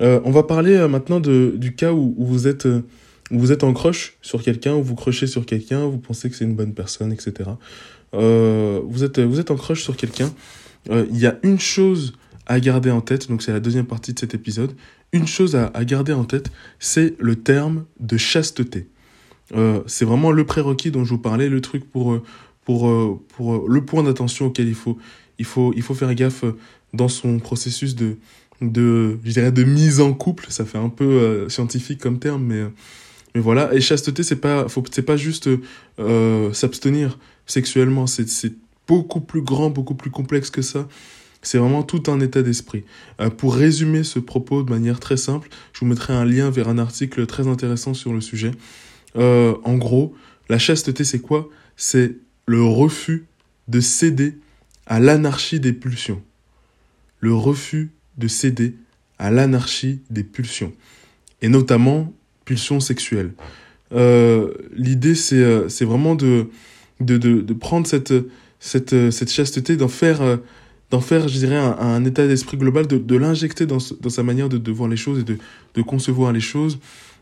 On 0.00 0.30
va 0.30 0.44
parler 0.44 0.86
maintenant 0.88 1.20
du 1.20 1.74
cas 1.76 1.92
où, 1.92 2.14
vous 2.18 2.46
êtes, 2.46 3.64
en 3.64 3.72
croche 3.72 4.16
sur 4.22 4.42
quelqu'un, 4.42 4.74
où 4.74 4.82
vous 4.82 4.94
crochez 4.94 5.26
sur 5.26 5.44
quelqu'un, 5.44 5.84
vous 5.86 5.98
pensez 5.98 6.30
que 6.30 6.36
c'est 6.36 6.44
une 6.44 6.54
bonne 6.54 6.72
personne, 6.72 7.12
etc. 7.12 7.50
vous, 8.12 9.04
êtes, 9.04 9.50
en 9.50 9.56
croche 9.56 9.82
sur 9.82 9.96
quelqu'un. 9.96 10.32
Il 10.88 11.18
y 11.18 11.26
a 11.26 11.36
une 11.42 11.58
chose 11.58 12.12
à 12.46 12.60
garder 12.60 12.92
en 12.92 13.00
tête, 13.00 13.28
donc 13.28 13.42
c'est 13.42 13.52
la 13.52 13.60
deuxième 13.60 13.86
partie 13.86 14.14
de 14.14 14.20
cet 14.20 14.34
épisode. 14.34 14.72
Une 15.12 15.26
chose 15.26 15.56
à 15.56 15.84
garder 15.84 16.12
en 16.12 16.24
tête, 16.24 16.50
c'est 16.78 17.16
le 17.18 17.34
terme 17.34 17.84
de 17.98 18.16
chasteté. 18.16 18.88
Euh, 19.54 19.80
c'est 19.86 20.04
vraiment 20.04 20.30
le 20.30 20.44
prérequis 20.44 20.90
dont 20.90 21.04
je 21.04 21.10
vous 21.10 21.18
parlais, 21.18 21.48
le 21.48 21.60
truc 21.60 21.90
pour, 21.90 22.12
euh, 22.12 22.22
pour, 22.64 22.88
euh, 22.88 23.20
pour 23.36 23.68
le 23.68 23.84
point 23.84 24.02
d'attention 24.02 24.46
auquel 24.46 24.68
il 24.68 24.74
faut, 24.74 24.98
il, 25.38 25.44
faut, 25.44 25.72
il 25.74 25.82
faut 25.82 25.94
faire 25.94 26.14
gaffe 26.14 26.44
dans 26.92 27.08
son 27.08 27.38
processus 27.38 27.94
de, 27.94 28.16
de, 28.60 29.18
je 29.24 29.32
dirais 29.32 29.52
de 29.52 29.64
mise 29.64 30.00
en 30.00 30.12
couple. 30.12 30.46
Ça 30.50 30.64
fait 30.64 30.78
un 30.78 30.88
peu 30.88 31.48
scientifique 31.48 32.00
comme 32.00 32.18
terme, 32.18 32.44
mais, 32.44 32.62
mais 33.34 33.40
voilà. 33.40 33.72
Et 33.74 33.80
chasteté, 33.80 34.22
c'est 34.22 34.36
pas, 34.36 34.66
pas 35.06 35.16
juste 35.16 35.48
s'abstenir 36.52 37.18
sexuellement. 37.46 38.06
C'est, 38.06 38.28
c'est 38.28 38.52
beaucoup 38.86 39.20
plus 39.20 39.42
grand, 39.42 39.70
beaucoup 39.70 39.94
plus 39.94 40.10
complexe 40.10 40.50
que 40.50 40.62
ça. 40.62 40.88
C'est 41.42 41.56
vraiment 41.56 41.82
tout 41.82 42.02
un 42.08 42.20
état 42.20 42.42
d'esprit. 42.42 42.84
Pour 43.38 43.54
résumer 43.54 44.04
ce 44.04 44.18
propos 44.18 44.62
de 44.62 44.70
manière 44.70 45.00
très 45.00 45.16
simple, 45.16 45.48
je 45.72 45.80
vous 45.80 45.86
mettrai 45.86 46.12
un 46.12 46.26
lien 46.26 46.50
vers 46.50 46.68
un 46.68 46.76
article 46.76 47.24
très 47.24 47.48
intéressant 47.48 47.94
sur 47.94 48.12
le 48.12 48.20
sujet. 48.20 48.50
Euh, 49.16 49.54
en 49.64 49.76
gros, 49.76 50.14
la 50.48 50.58
chasteté, 50.58 51.04
c'est 51.04 51.20
quoi? 51.20 51.48
C'est 51.76 52.16
le 52.46 52.62
refus 52.62 53.26
de 53.68 53.80
céder 53.80 54.36
à 54.86 55.00
l'anarchie 55.00 55.60
des 55.60 55.72
pulsions. 55.72 56.22
Le 57.20 57.34
refus 57.34 57.90
de 58.18 58.28
céder 58.28 58.74
à 59.18 59.30
l'anarchie 59.30 60.00
des 60.10 60.24
pulsions. 60.24 60.72
Et 61.42 61.48
notamment, 61.48 62.12
pulsions 62.44 62.80
sexuelles. 62.80 63.32
Euh, 63.92 64.52
L'idée, 64.74 65.14
c'est 65.14 65.42
euh, 65.42 65.68
vraiment 65.80 66.14
de, 66.14 66.48
de, 67.00 67.18
de, 67.18 67.54
prendre 67.54 67.86
cette, 67.86 68.14
cette, 68.58 69.10
cette 69.10 69.30
chasteté, 69.30 69.76
d'en 69.76 69.88
faire, 69.88 70.38
d'en 70.90 71.00
faire, 71.00 71.28
je 71.28 71.38
dirais, 71.38 71.56
un, 71.56 72.04
état 72.04 72.26
d'esprit 72.26 72.56
global, 72.56 72.86
de, 72.86 72.98
de 72.98 73.16
l'injecter 73.16 73.66
dans, 73.66 73.78
dans 74.00 74.10
sa 74.10 74.22
manière 74.22 74.48
de, 74.48 74.58
de 74.58 74.72
voir 74.72 74.88
les 74.88 74.96
choses 74.96 75.20
et 75.20 75.24
de, 75.24 75.38
de 75.74 75.82
concevoir 75.82 76.32
les 76.32 76.40
choses 76.40 76.78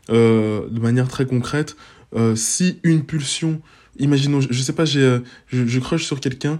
de 0.09 0.79
manière 0.79 1.07
très 1.07 1.25
concrète. 1.25 1.75
Euh, 2.15 2.35
si 2.35 2.79
une 2.83 3.03
pulsion, 3.03 3.61
imaginons, 3.99 4.41
je, 4.41 4.47
je 4.51 4.61
sais 4.61 4.73
pas, 4.73 4.85
j'ai, 4.85 5.01
euh, 5.01 5.19
je, 5.47 5.65
je 5.65 5.79
crush 5.79 6.05
sur 6.05 6.19
quelqu'un 6.19 6.59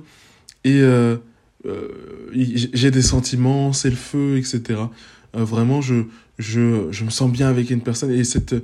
et 0.63 0.81
euh, 0.81 1.17
euh, 1.65 1.87
j'ai 2.31 2.91
des 2.91 3.01
sentiments, 3.01 3.73
c'est 3.73 3.89
le 3.89 3.95
feu, 3.95 4.37
etc. 4.37 4.81
vraiment, 5.33 5.81
je, 5.81 6.03
je, 6.37 6.91
je 6.91 7.03
me 7.03 7.09
sens 7.09 7.31
bien 7.31 7.47
avec 7.47 7.69
une 7.69 7.81
personne 7.81 8.11
et 8.11 8.23
cette, 8.23 8.55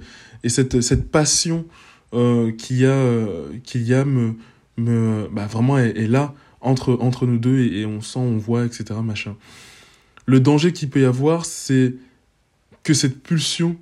et 0.43 0.49
cette, 0.49 0.81
cette 0.81 1.09
passion 1.09 1.65
qu'il 2.11 2.77
y 2.77 2.85
a, 2.85 3.17
qu'il 3.63 3.81
y 3.83 3.93
a 3.93 4.05
me, 4.05 4.35
me, 4.77 5.27
bah, 5.33 5.47
vraiment 5.47 5.77
est, 5.77 5.97
est, 5.97 6.07
là 6.07 6.33
entre, 6.61 6.97
entre 7.01 7.25
nous 7.25 7.37
deux 7.37 7.59
et, 7.59 7.81
et 7.81 7.85
on 7.85 7.99
sent, 7.99 8.19
on 8.19 8.37
voit, 8.37 8.65
etc. 8.65 8.85
Machin. 9.03 9.35
le 10.25 10.39
danger 10.39 10.71
qu'il 10.71 10.89
peut 10.89 11.01
y 11.01 11.05
avoir, 11.05 11.45
c'est 11.45 11.95
que 12.83 12.93
cette 12.93 13.21
pulsion, 13.21 13.75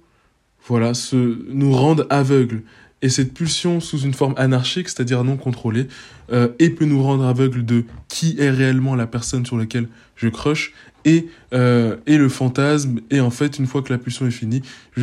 voilà, 0.67 0.93
se, 0.93 1.37
nous 1.49 1.71
rende 1.71 2.07
aveugles. 2.09 2.63
Et 3.01 3.09
cette 3.09 3.33
pulsion 3.33 3.81
sous 3.81 3.99
une 3.99 4.13
forme 4.13 4.33
anarchique, 4.37 4.87
c'est-à-dire 4.87 5.25
non 5.25 5.35
contrôlée, 5.35 5.87
euh, 6.31 6.47
et 6.59 6.69
peut 6.69 6.85
nous 6.85 7.03
rendre 7.03 7.25
aveugles 7.25 7.65
de 7.65 7.83
qui 8.07 8.37
est 8.39 8.49
réellement 8.49 8.95
la 8.95 9.07
personne 9.07 9.45
sur 9.45 9.57
laquelle 9.57 9.89
je 10.15 10.29
crush, 10.29 10.73
et, 11.05 11.27
euh, 11.53 11.97
et 12.07 12.17
le 12.17 12.29
fantasme, 12.29 13.01
et 13.09 13.19
en 13.19 13.29
fait, 13.29 13.59
une 13.59 13.67
fois 13.67 13.81
que 13.81 13.91
la 13.91 13.99
pulsion 13.99 14.25
est 14.25 14.31
finie, 14.31 14.61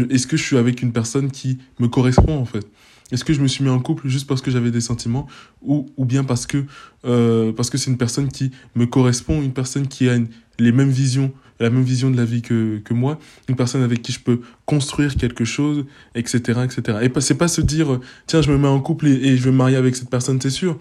est-ce 0.08 0.26
que 0.26 0.38
je 0.38 0.42
suis 0.42 0.56
avec 0.56 0.80
une 0.80 0.92
personne 0.92 1.30
qui 1.30 1.58
me 1.78 1.88
correspond 1.88 2.38
en 2.38 2.46
fait? 2.46 2.66
Est-ce 3.12 3.24
que 3.24 3.32
je 3.32 3.40
me 3.40 3.48
suis 3.48 3.64
mis 3.64 3.70
en 3.70 3.80
couple 3.80 4.08
juste 4.08 4.26
parce 4.26 4.40
que 4.40 4.50
j'avais 4.50 4.70
des 4.70 4.80
sentiments 4.80 5.26
ou, 5.62 5.86
ou 5.96 6.04
bien 6.04 6.24
parce 6.24 6.46
que 6.46 6.64
euh, 7.04 7.52
parce 7.52 7.68
que 7.68 7.76
c'est 7.76 7.90
une 7.90 7.98
personne 7.98 8.28
qui 8.28 8.52
me 8.76 8.86
correspond, 8.86 9.42
une 9.42 9.52
personne 9.52 9.88
qui 9.88 10.08
a 10.08 10.16
les 10.58 10.72
mêmes 10.72 10.90
visions, 10.90 11.32
la 11.60 11.70
même 11.70 11.82
vision 11.82 12.10
de 12.10 12.16
la 12.16 12.24
vie 12.24 12.42
que, 12.42 12.78
que 12.78 12.94
moi, 12.94 13.18
une 13.48 13.56
personne 13.56 13.82
avec 13.82 14.02
qui 14.02 14.12
je 14.12 14.20
peux 14.20 14.40
construire 14.64 15.14
quelque 15.14 15.44
chose, 15.44 15.84
etc. 16.14 16.60
etc. 16.64 16.98
Et 17.02 17.20
c'est 17.20 17.36
pas 17.36 17.48
se 17.48 17.60
dire, 17.60 18.00
tiens, 18.26 18.42
je 18.42 18.50
me 18.50 18.58
mets 18.58 18.68
en 18.68 18.80
couple 18.80 19.06
et, 19.06 19.36
je 19.36 19.44
vais 19.44 19.52
me 19.52 19.56
marier 19.56 19.76
avec 19.76 19.94
cette 19.94 20.10
personne, 20.10 20.40
c'est 20.40 20.50
sûr. 20.50 20.78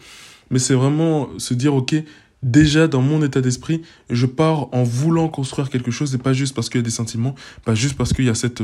Mais 0.50 0.60
c'est 0.60 0.74
vraiment 0.74 1.30
se 1.38 1.54
dire, 1.54 1.76
ok, 1.76 1.96
déjà 2.42 2.88
dans 2.88 3.02
mon 3.02 3.22
état 3.24 3.42
d'esprit, 3.42 3.82
je 4.10 4.26
pars 4.26 4.74
en 4.74 4.84
voulant 4.84 5.28
construire 5.28 5.70
quelque 5.70 5.92
chose 5.92 6.16
et 6.16 6.18
pas 6.18 6.34
juste 6.34 6.56
parce 6.56 6.70
qu'il 6.70 6.80
y 6.80 6.84
a 6.84 6.86
des 6.86 6.90
sentiments, 6.90 7.36
pas 7.66 7.76
juste 7.76 7.96
parce 7.98 8.14
qu'il 8.14 8.26
y 8.26 8.30
a 8.30 8.36
cette, 8.36 8.64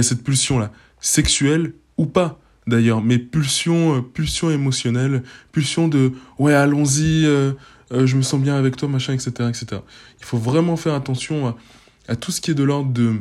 cette 0.00 0.24
pulsion-là, 0.24 0.72
sexuelle 1.00 1.74
ou 1.98 2.06
pas 2.06 2.40
d'ailleurs, 2.66 3.02
mais 3.02 3.18
pulsion, 3.18 3.96
euh, 3.96 4.00
pulsion 4.00 4.50
émotionnelle, 4.50 5.22
pulsion 5.50 5.88
de 5.88 6.12
ouais, 6.38 6.54
allons-y, 6.54 7.26
euh, 7.26 7.52
euh, 7.92 8.06
je 8.06 8.16
me 8.16 8.22
sens 8.22 8.40
bien 8.40 8.56
avec 8.56 8.76
toi, 8.76 8.88
machin, 8.88 9.12
etc., 9.12 9.30
etc. 9.48 9.82
Il 10.18 10.24
faut 10.24 10.38
vraiment 10.38 10.76
faire 10.76 10.94
attention 10.94 11.54
à, 12.08 12.16
tout 12.16 12.32
ce 12.32 12.40
qui 12.40 12.50
est 12.50 12.54
de 12.54 12.62
l'ordre 12.62 12.92
de, 12.92 13.16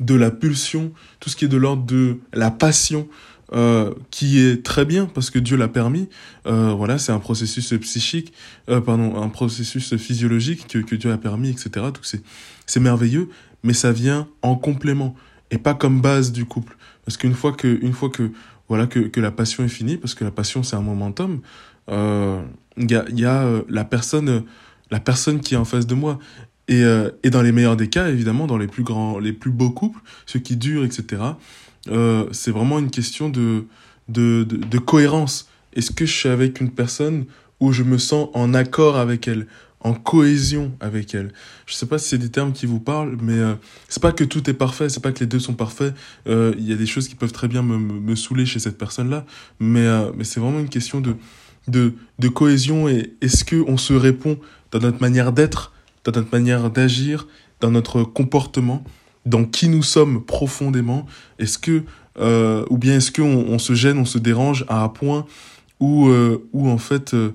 de 0.00 0.14
la 0.14 0.30
pulsion, 0.30 0.92
tout 1.20 1.30
ce 1.30 1.36
qui 1.36 1.46
est 1.46 1.48
de 1.48 1.56
l'ordre 1.56 1.84
de 1.84 2.18
la 2.32 2.50
passion, 2.50 3.08
euh, 3.54 3.94
qui 4.10 4.40
est 4.40 4.62
très 4.62 4.84
bien 4.84 5.06
parce 5.06 5.30
que 5.30 5.38
Dieu 5.38 5.56
l'a 5.56 5.68
permis. 5.68 6.08
Euh, 6.46 6.74
voilà, 6.76 6.98
c'est 6.98 7.12
un 7.12 7.18
processus 7.18 7.72
psychique, 7.80 8.32
pardon, 8.66 9.20
un 9.20 9.28
processus 9.28 9.96
physiologique 9.96 10.66
que, 10.68 10.78
que 10.78 10.94
Dieu 10.94 11.10
a 11.10 11.18
permis, 11.18 11.50
etc. 11.50 11.70
Donc 11.86 12.00
c'est 12.02 12.22
c'est 12.66 12.80
merveilleux, 12.80 13.30
mais 13.62 13.72
ça 13.72 13.90
vient 13.90 14.28
en 14.42 14.54
complément 14.56 15.14
et 15.50 15.56
pas 15.56 15.72
comme 15.72 16.02
base 16.02 16.30
du 16.30 16.44
couple. 16.44 16.76
Parce 17.06 17.16
qu'une 17.16 17.34
fois 17.34 17.52
que 17.52 17.78
une 17.82 17.94
fois 17.94 18.10
que 18.10 18.30
voilà 18.68 18.86
que, 18.86 19.00
que 19.00 19.20
la 19.20 19.30
passion 19.30 19.64
est 19.64 19.68
finie, 19.68 19.96
parce 19.96 20.14
que 20.14 20.24
la 20.24 20.30
passion 20.30 20.62
c'est 20.62 20.76
un 20.76 20.82
momentum, 20.82 21.40
il 22.78 23.18
y 23.18 23.24
a, 23.24 23.42
euh, 23.42 23.62
la 23.68 23.84
personne 23.84 24.44
la 24.90 25.00
personne 25.00 25.40
qui 25.40 25.54
est 25.54 25.58
en 25.58 25.64
face 25.64 25.86
de 25.86 25.94
moi. 25.94 26.18
Et, 26.68 26.82
euh, 26.82 27.10
et 27.22 27.30
dans 27.30 27.42
les 27.42 27.52
meilleurs 27.52 27.76
des 27.76 27.88
cas, 27.88 28.08
évidemment, 28.08 28.46
dans 28.46 28.58
les 28.58 28.66
plus 28.66 28.82
grands, 28.82 29.18
les 29.18 29.32
plus 29.32 29.50
beaux 29.50 29.70
couples, 29.70 30.00
ceux 30.26 30.38
qui 30.38 30.56
durent, 30.56 30.84
etc., 30.84 31.22
euh, 31.88 32.26
c'est 32.32 32.50
vraiment 32.50 32.78
une 32.78 32.90
question 32.90 33.30
de, 33.30 33.64
de, 34.08 34.44
de, 34.44 34.78
cohérence. 34.78 35.48
Est-ce 35.74 35.90
que 35.90 36.04
je 36.04 36.12
suis 36.12 36.28
avec 36.28 36.60
une 36.60 36.70
personne 36.70 37.24
où 37.60 37.72
je 37.72 37.82
me 37.82 37.96
sens 37.96 38.28
en 38.34 38.52
accord 38.52 38.96
avec 38.96 39.28
elle, 39.28 39.46
en 39.80 39.94
cohésion 39.94 40.72
avec 40.80 41.14
elle? 41.14 41.32
Je 41.64 41.74
sais 41.74 41.86
pas 41.86 41.98
si 41.98 42.08
c'est 42.10 42.18
des 42.18 42.30
termes 42.30 42.52
qui 42.52 42.66
vous 42.66 42.80
parlent, 42.80 43.16
mais 43.22 43.38
euh, 43.38 43.54
c'est 43.88 44.02
pas 44.02 44.12
que 44.12 44.24
tout 44.24 44.50
est 44.50 44.54
parfait, 44.54 44.90
c'est 44.90 45.02
pas 45.02 45.12
que 45.12 45.20
les 45.20 45.26
deux 45.26 45.40
sont 45.40 45.54
parfaits. 45.54 45.94
Euh, 46.26 46.52
il 46.58 46.68
y 46.68 46.72
a 46.72 46.76
des 46.76 46.86
choses 46.86 47.08
qui 47.08 47.14
peuvent 47.14 47.32
très 47.32 47.48
bien 47.48 47.62
me, 47.62 47.78
me, 47.78 48.14
saouler 48.14 48.44
chez 48.44 48.58
cette 48.58 48.76
personne-là, 48.76 49.24
mais, 49.58 49.86
euh, 49.86 50.10
mais 50.14 50.24
c'est 50.24 50.40
vraiment 50.40 50.60
une 50.60 50.68
question 50.68 51.00
de, 51.00 51.16
de, 51.68 51.94
de 52.18 52.28
cohésion 52.28 52.88
et 52.88 53.14
est-ce 53.20 53.44
que 53.44 53.64
on 53.68 53.76
se 53.76 53.92
répond 53.92 54.38
dans 54.70 54.80
notre 54.80 55.00
manière 55.00 55.32
d'être, 55.32 55.72
dans 56.04 56.12
notre 56.12 56.32
manière 56.32 56.70
d'agir, 56.70 57.26
dans 57.60 57.70
notre 57.70 58.02
comportement 58.02 58.84
dans 59.26 59.44
qui 59.44 59.68
nous 59.68 59.82
sommes 59.82 60.24
profondément? 60.24 61.06
Est-ce 61.38 61.58
que, 61.58 61.84
euh, 62.18 62.64
ou 62.70 62.78
bien 62.78 62.96
est-ce 62.96 63.12
qu'on 63.12 63.22
on 63.24 63.58
se 63.58 63.74
gêne, 63.74 63.98
on 63.98 64.04
se 64.04 64.18
dérange 64.18 64.64
à 64.68 64.82
un 64.82 64.88
point 64.88 65.26
où, 65.80 66.08
euh, 66.08 66.48
où 66.52 66.68
en 66.68 66.78
fait, 66.78 67.14
euh, 67.14 67.32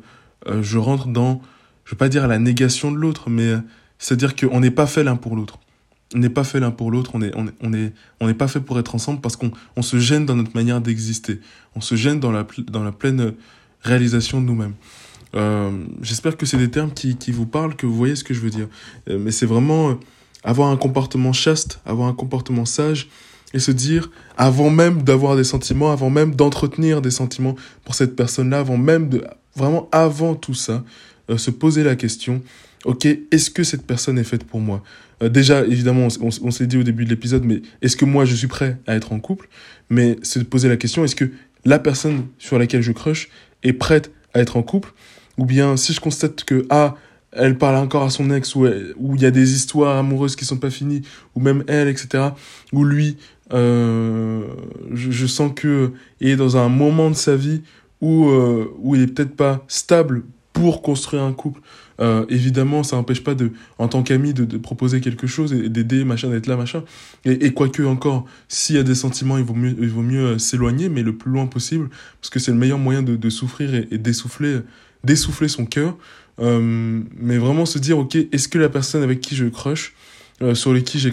je 0.61 0.77
rentre 0.77 1.07
dans, 1.07 1.41
je 1.85 1.91
veux 1.91 1.97
pas 1.97 2.09
dire 2.09 2.27
la 2.27 2.39
négation 2.39 2.91
de 2.91 2.97
l'autre, 2.97 3.29
mais 3.29 3.53
c'est-à-dire 3.99 4.35
qu'on 4.35 4.59
n'est 4.59 4.71
pas 4.71 4.87
fait 4.87 5.03
l'un 5.03 5.15
pour 5.15 5.35
l'autre. 5.35 5.59
On 6.15 6.19
n'est 6.19 6.29
pas 6.29 6.43
fait 6.43 6.59
l'un 6.59 6.71
pour 6.71 6.91
l'autre, 6.91 7.11
on 7.15 7.19
n'est 7.19 7.31
on 7.35 7.47
est, 7.47 7.53
on 7.61 7.73
est, 7.73 7.93
on 8.19 8.31
pas 8.33 8.47
fait 8.47 8.59
pour 8.59 8.77
être 8.77 8.93
ensemble 8.93 9.21
parce 9.21 9.35
qu'on 9.35 9.51
on 9.75 9.81
se 9.81 9.97
gêne 9.97 10.25
dans 10.25 10.35
notre 10.35 10.55
manière 10.55 10.81
d'exister. 10.81 11.39
On 11.75 11.81
se 11.81 11.95
gêne 11.95 12.19
dans 12.19 12.31
la, 12.31 12.45
dans 12.67 12.83
la 12.83 12.91
pleine 12.91 13.33
réalisation 13.83 14.41
de 14.41 14.45
nous-mêmes. 14.45 14.73
Euh, 15.35 15.71
J'espère 16.01 16.37
que 16.37 16.45
c'est 16.45 16.57
des 16.57 16.69
termes 16.69 16.91
qui, 16.91 17.15
qui 17.15 17.31
vous 17.31 17.45
parlent, 17.45 17.75
que 17.75 17.85
vous 17.85 17.95
voyez 17.95 18.15
ce 18.15 18.23
que 18.23 18.33
je 18.33 18.39
veux 18.39 18.49
dire. 18.49 18.67
Euh, 19.09 19.17
mais 19.19 19.31
c'est 19.31 19.45
vraiment 19.45 19.97
avoir 20.43 20.69
un 20.69 20.77
comportement 20.77 21.33
chaste, 21.33 21.79
avoir 21.85 22.07
un 22.07 22.13
comportement 22.13 22.65
sage, 22.65 23.09
et 23.53 23.59
se 23.59 23.71
dire, 23.71 24.09
avant 24.37 24.69
même 24.69 25.03
d'avoir 25.03 25.35
des 25.35 25.43
sentiments, 25.43 25.91
avant 25.91 26.09
même 26.09 26.35
d'entretenir 26.35 27.01
des 27.01 27.11
sentiments 27.11 27.55
pour 27.85 27.95
cette 27.95 28.15
personne-là, 28.15 28.59
avant 28.59 28.77
même 28.77 29.09
de, 29.09 29.23
vraiment 29.55 29.89
avant 29.91 30.35
tout 30.35 30.55
ça, 30.55 30.83
euh, 31.29 31.37
se 31.37 31.51
poser 31.51 31.83
la 31.83 31.95
question, 31.95 32.41
ok, 32.85 33.05
est-ce 33.05 33.49
que 33.51 33.63
cette 33.63 33.85
personne 33.85 34.17
est 34.17 34.23
faite 34.23 34.43
pour 34.43 34.59
moi? 34.59 34.83
Euh, 35.21 35.29
Déjà, 35.29 35.63
évidemment, 35.65 36.07
on, 36.19 36.29
on 36.41 36.51
s'est 36.51 36.67
dit 36.67 36.77
au 36.77 36.83
début 36.83 37.05
de 37.05 37.11
l'épisode, 37.11 37.43
mais 37.45 37.61
est-ce 37.81 37.95
que 37.95 38.05
moi 38.05 38.25
je 38.25 38.35
suis 38.35 38.47
prêt 38.47 38.79
à 38.87 38.95
être 38.95 39.13
en 39.13 39.19
couple? 39.19 39.47
Mais 39.89 40.17
se 40.23 40.39
poser 40.39 40.67
la 40.67 40.77
question, 40.77 41.05
est-ce 41.05 41.15
que 41.15 41.29
la 41.63 41.79
personne 41.79 42.25
sur 42.39 42.57
laquelle 42.57 42.81
je 42.81 42.91
crush 42.91 43.29
est 43.63 43.73
prête 43.73 44.11
à 44.33 44.39
être 44.39 44.57
en 44.57 44.63
couple 44.63 44.93
Ou 45.37 45.45
bien 45.45 45.77
si 45.77 45.93
je 45.93 45.99
constate 45.99 46.43
que, 46.43 46.65
ah, 46.69 46.95
elle 47.31 47.57
parle 47.57 47.77
encore 47.77 48.03
à 48.03 48.09
son 48.09 48.29
ex, 48.31 48.55
où 48.55 48.65
il 48.65 49.21
y 49.21 49.25
a 49.25 49.31
des 49.31 49.53
histoires 49.53 49.97
amoureuses 49.97 50.35
qui 50.35 50.45
sont 50.45 50.57
pas 50.57 50.69
finies, 50.69 51.01
ou 51.35 51.39
même 51.39 51.63
elle, 51.67 51.87
etc. 51.87 52.29
Ou 52.71 52.83
lui, 52.83 53.17
euh, 53.53 54.45
je, 54.93 55.27
sens 55.27 55.51
que 55.55 55.91
il 56.19 56.29
est 56.29 56.35
dans 56.35 56.57
un 56.57 56.69
moment 56.69 57.09
de 57.09 57.15
sa 57.15 57.35
vie 57.35 57.61
où, 58.01 58.29
euh, 58.29 58.71
où 58.79 58.95
il 58.95 59.01
est 59.01 59.07
peut-être 59.07 59.35
pas 59.35 59.63
stable 59.67 60.23
pour 60.53 60.81
construire 60.81 61.23
un 61.23 61.33
couple. 61.33 61.61
Euh, 62.01 62.25
évidemment, 62.29 62.83
ça 62.83 62.95
n'empêche 62.95 63.23
pas 63.23 63.35
de, 63.35 63.51
en 63.77 63.87
tant 63.87 64.03
qu'ami, 64.03 64.33
de, 64.33 64.45
de, 64.45 64.57
proposer 64.57 65.01
quelque 65.01 65.27
chose 65.27 65.53
et 65.53 65.69
d'aider, 65.69 66.03
machin, 66.03 66.29
d'être 66.29 66.47
là, 66.47 66.57
machin. 66.57 66.83
Et, 67.25 67.45
et 67.45 67.53
quoique 67.53 67.83
encore, 67.83 68.25
s'il 68.47 68.75
y 68.75 68.79
a 68.79 68.83
des 68.83 68.95
sentiments, 68.95 69.37
il 69.37 69.43
vaut 69.43 69.53
mieux, 69.53 69.75
il 69.79 69.89
vaut 69.89 70.01
mieux 70.01 70.25
euh, 70.25 70.37
s'éloigner, 70.37 70.89
mais 70.89 71.03
le 71.03 71.15
plus 71.15 71.31
loin 71.31 71.45
possible, 71.45 71.89
parce 72.19 72.29
que 72.29 72.39
c'est 72.39 72.51
le 72.51 72.57
meilleur 72.57 72.79
moyen 72.79 73.03
de, 73.03 73.15
de 73.15 73.29
souffrir 73.29 73.75
et, 73.75 73.87
et 73.91 73.97
d'essouffler, 73.97 74.59
d'essouffler 75.03 75.47
son 75.47 75.65
cœur. 75.65 75.97
Euh, 76.39 77.01
mais 77.15 77.37
vraiment 77.37 77.65
se 77.65 77.77
dire, 77.77 77.97
ok, 77.97 78.15
est-ce 78.15 78.47
que 78.47 78.57
la 78.57 78.69
personne 78.69 79.03
avec 79.03 79.21
qui 79.21 79.35
je 79.35 79.45
crush, 79.45 79.93
euh, 80.41 80.55
sur 80.55 80.81
qui 80.83 80.99
j'ai 80.99 81.11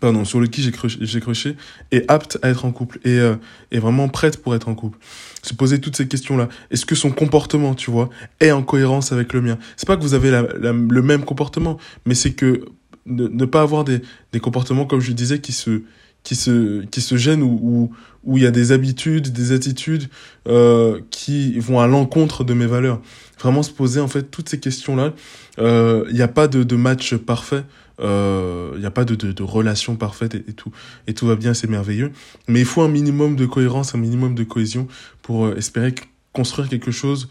pardon, 0.00 0.24
sur 0.24 0.40
le 0.40 0.46
qui 0.46 0.62
j'ai 0.62 0.72
crushé, 0.72 1.20
crushé, 1.20 1.56
est 1.90 2.10
apte 2.10 2.38
à 2.42 2.50
être 2.50 2.64
en 2.64 2.72
couple 2.72 2.98
et 3.04 3.18
euh, 3.18 3.36
est 3.70 3.78
vraiment 3.78 4.08
prête 4.08 4.42
pour 4.42 4.54
être 4.54 4.68
en 4.68 4.74
couple. 4.74 4.98
Se 5.42 5.54
poser 5.54 5.80
toutes 5.80 5.96
ces 5.96 6.08
questions-là. 6.08 6.48
Est-ce 6.70 6.84
que 6.86 6.94
son 6.94 7.10
comportement, 7.10 7.74
tu 7.74 7.90
vois, 7.90 8.10
est 8.40 8.50
en 8.50 8.62
cohérence 8.62 9.12
avec 9.12 9.32
le 9.32 9.40
mien? 9.40 9.58
C'est 9.76 9.86
pas 9.86 9.96
que 9.96 10.02
vous 10.02 10.14
avez 10.14 10.30
la, 10.30 10.42
la, 10.42 10.72
le 10.72 11.02
même 11.02 11.24
comportement, 11.24 11.78
mais 12.04 12.14
c'est 12.14 12.32
que 12.32 12.66
ne, 13.06 13.28
ne, 13.28 13.44
pas 13.44 13.62
avoir 13.62 13.84
des, 13.84 14.00
des 14.32 14.40
comportements, 14.40 14.84
comme 14.84 15.00
je 15.00 15.12
disais, 15.12 15.40
qui 15.40 15.52
se 15.52 15.82
qui 16.24 16.34
se 16.34 16.84
qui 16.86 17.00
se 17.00 17.16
gênent 17.16 17.42
ou 17.42 17.58
où, 17.62 17.90
où 18.24 18.36
il 18.36 18.42
y 18.42 18.46
a 18.46 18.50
des 18.50 18.72
habitudes, 18.72 19.32
des 19.32 19.52
attitudes 19.52 20.08
euh, 20.48 21.00
qui 21.10 21.56
vont 21.60 21.78
à 21.78 21.86
l'encontre 21.86 22.42
de 22.42 22.52
mes 22.52 22.66
valeurs. 22.66 23.00
Vraiment 23.38 23.62
se 23.62 23.70
poser 23.70 24.00
en 24.00 24.08
fait 24.08 24.24
toutes 24.24 24.48
ces 24.48 24.58
questions-là. 24.58 25.14
Euh, 25.60 26.04
il 26.08 26.16
n'y 26.16 26.22
a 26.22 26.28
pas 26.28 26.48
de, 26.48 26.64
de 26.64 26.76
match 26.76 27.14
parfait. 27.14 27.62
Euh, 28.00 28.72
il 28.74 28.80
n'y 28.80 28.86
a 28.86 28.90
pas 28.90 29.04
de, 29.04 29.14
de, 29.14 29.42
relation 29.42 29.96
parfaite 29.96 30.34
et, 30.34 30.52
tout 30.52 30.70
et 31.06 31.14
tout 31.14 31.26
va 31.26 31.36
bien, 31.36 31.54
c'est 31.54 31.68
merveilleux. 31.68 32.12
Mais 32.48 32.60
il 32.60 32.66
faut 32.66 32.82
un 32.82 32.88
minimum 32.88 33.36
de 33.36 33.46
cohérence, 33.46 33.94
un 33.94 33.98
minimum 33.98 34.34
de 34.34 34.44
cohésion 34.44 34.86
pour 35.22 35.46
euh, 35.46 35.56
espérer 35.56 35.94
construire 36.32 36.68
quelque 36.68 36.90
chose, 36.90 37.30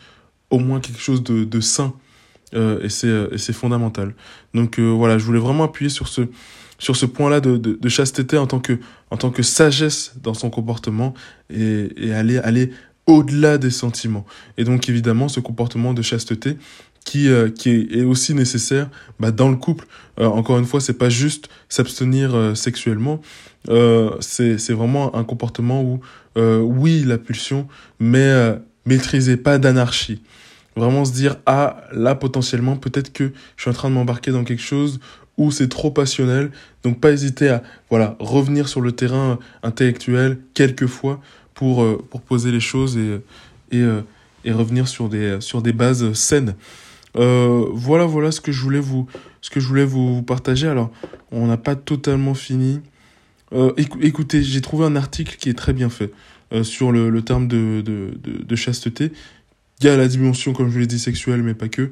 au 0.50 0.60
moins 0.60 0.80
quelque 0.80 1.00
chose 1.00 1.24
de, 1.24 1.44
de 1.44 1.60
sain. 1.60 1.94
Euh, 2.54 2.80
et 2.84 3.38
c'est 3.38 3.54
fondamental. 3.54 4.16
Donc 4.54 4.80
euh, 4.80 4.84
voilà, 4.90 5.18
je 5.18 5.26
voulais 5.26 5.40
vraiment 5.40 5.64
appuyer 5.66 5.90
sur 5.90 6.08
ce 6.08 6.22
sur 6.78 6.98
ce 6.98 7.06
point-là 7.06 7.40
de, 7.40 7.56
de, 7.56 7.78
de, 7.82 7.90
chasteté 7.90 8.38
en 8.38 8.48
tant 8.48 8.60
que 8.60 8.80
en 9.10 9.16
tant 9.16 9.30
que 9.30 9.44
sagesse 9.44 10.14
dans 10.22 10.34
son 10.34 10.50
comportement 10.50 11.14
et, 11.50 11.90
et 11.96 12.14
aller 12.14 12.38
aller 12.40 12.72
au-delà 13.08 13.58
des 13.58 13.72
sentiments. 13.72 14.26
Et 14.58 14.64
donc 14.64 14.90
évidemment 14.90 15.28
ce 15.28 15.40
comportement 15.40 15.94
de 15.94 16.02
chasteté 16.02 16.58
qui 17.06 17.30
euh, 17.30 17.50
qui 17.50 17.70
est, 17.70 18.04
aussi 18.04 18.34
nécessaire 18.34 18.90
bah, 19.20 19.32
dans 19.32 19.50
le 19.50 19.56
couple. 19.56 19.86
Euh, 20.20 20.26
encore 20.26 20.60
une 20.60 20.66
fois, 20.66 20.82
c'est 20.82 20.98
pas 20.98 21.10
juste 21.10 21.48
s'abstenir 21.70 22.36
euh, 22.36 22.56
sexuellement. 22.56 23.22
Euh, 23.70 24.12
c'est 24.20 24.74
vraiment 24.74 25.16
un 25.16 25.24
comportement 25.24 25.82
où 25.82 26.02
euh, 26.38 26.60
oui 26.60 27.04
la 27.06 27.18
pulsion, 27.18 27.68
mais 28.00 28.20
euh, 28.20 28.56
maîtriser 28.86 29.38
pas 29.38 29.58
d'anarchie. 29.58 30.22
Vraiment 30.76 31.06
se 31.06 31.14
dire 31.14 31.38
ah 31.46 31.84
là 31.94 32.16
potentiellement 32.16 32.76
peut-être 32.76 33.14
que 33.14 33.32
je 33.56 33.62
suis 33.62 33.72
en 33.72 33.74
train 33.74 33.90
de 33.90 33.96
m'embarquer 33.96 34.32
dans 34.32 34.44
quelque 34.44 34.62
chose 34.62 35.00
où 35.38 35.52
c'est 35.52 35.70
trop 35.70 35.90
passionnel. 35.90 36.52
Donc 36.84 37.00
pas 37.00 37.12
hésiter 37.12 37.50
à 37.50 37.64
voilà 37.90 38.18
revenir 38.20 38.68
sur 38.68 38.82
le 38.82 38.92
terrain 38.92 39.40
intellectuel 39.64 40.40
quelques 40.54 40.88
fois 40.88 41.22
pour 41.54 41.86
pour 42.10 42.22
poser 42.22 42.52
les 42.52 42.60
choses 42.60 42.98
et 42.98 43.22
et, 43.72 43.84
et 44.44 44.52
revenir 44.52 44.88
sur 44.90 45.08
des 45.08 45.40
sur 45.40 45.62
des 45.62 45.72
bases 45.72 46.12
saines. 46.14 46.56
Voilà, 47.16 48.06
voilà 48.06 48.32
ce 48.32 48.42
que 48.42 48.52
je 48.52 48.62
voulais 48.62 48.80
vous, 48.80 49.08
ce 49.42 49.50
que 49.50 49.60
je 49.60 49.68
voulais 49.68 49.86
vous 49.86 50.22
partager. 50.24 50.68
Alors, 50.68 50.92
on 51.32 51.48
n'a 51.48 51.58
pas 51.58 51.76
totalement 51.76 52.34
fini. 52.34 52.82
écoutez, 53.78 54.44
j'ai 54.44 54.62
trouvé 54.62 54.86
un 54.86 54.96
article 54.96 55.38
qui 55.38 55.50
est 55.50 55.58
très 55.58 55.74
bien 55.74 55.90
fait 55.90 56.12
sur 56.64 56.92
le, 56.92 57.10
le 57.10 57.22
terme 57.22 57.48
de, 57.48 57.82
de, 57.82 58.18
de, 58.22 58.56
chasteté. 58.56 59.12
Il 59.82 59.88
y 59.88 59.90
a 59.90 59.98
la 59.98 60.08
dimension, 60.08 60.54
comme 60.54 60.68
je 60.68 60.74
vous 60.74 60.80
l'ai 60.80 60.88
dit, 60.88 61.00
sexuelle, 61.00 61.44
mais 61.44 61.54
pas 61.54 61.68
que. 61.68 61.92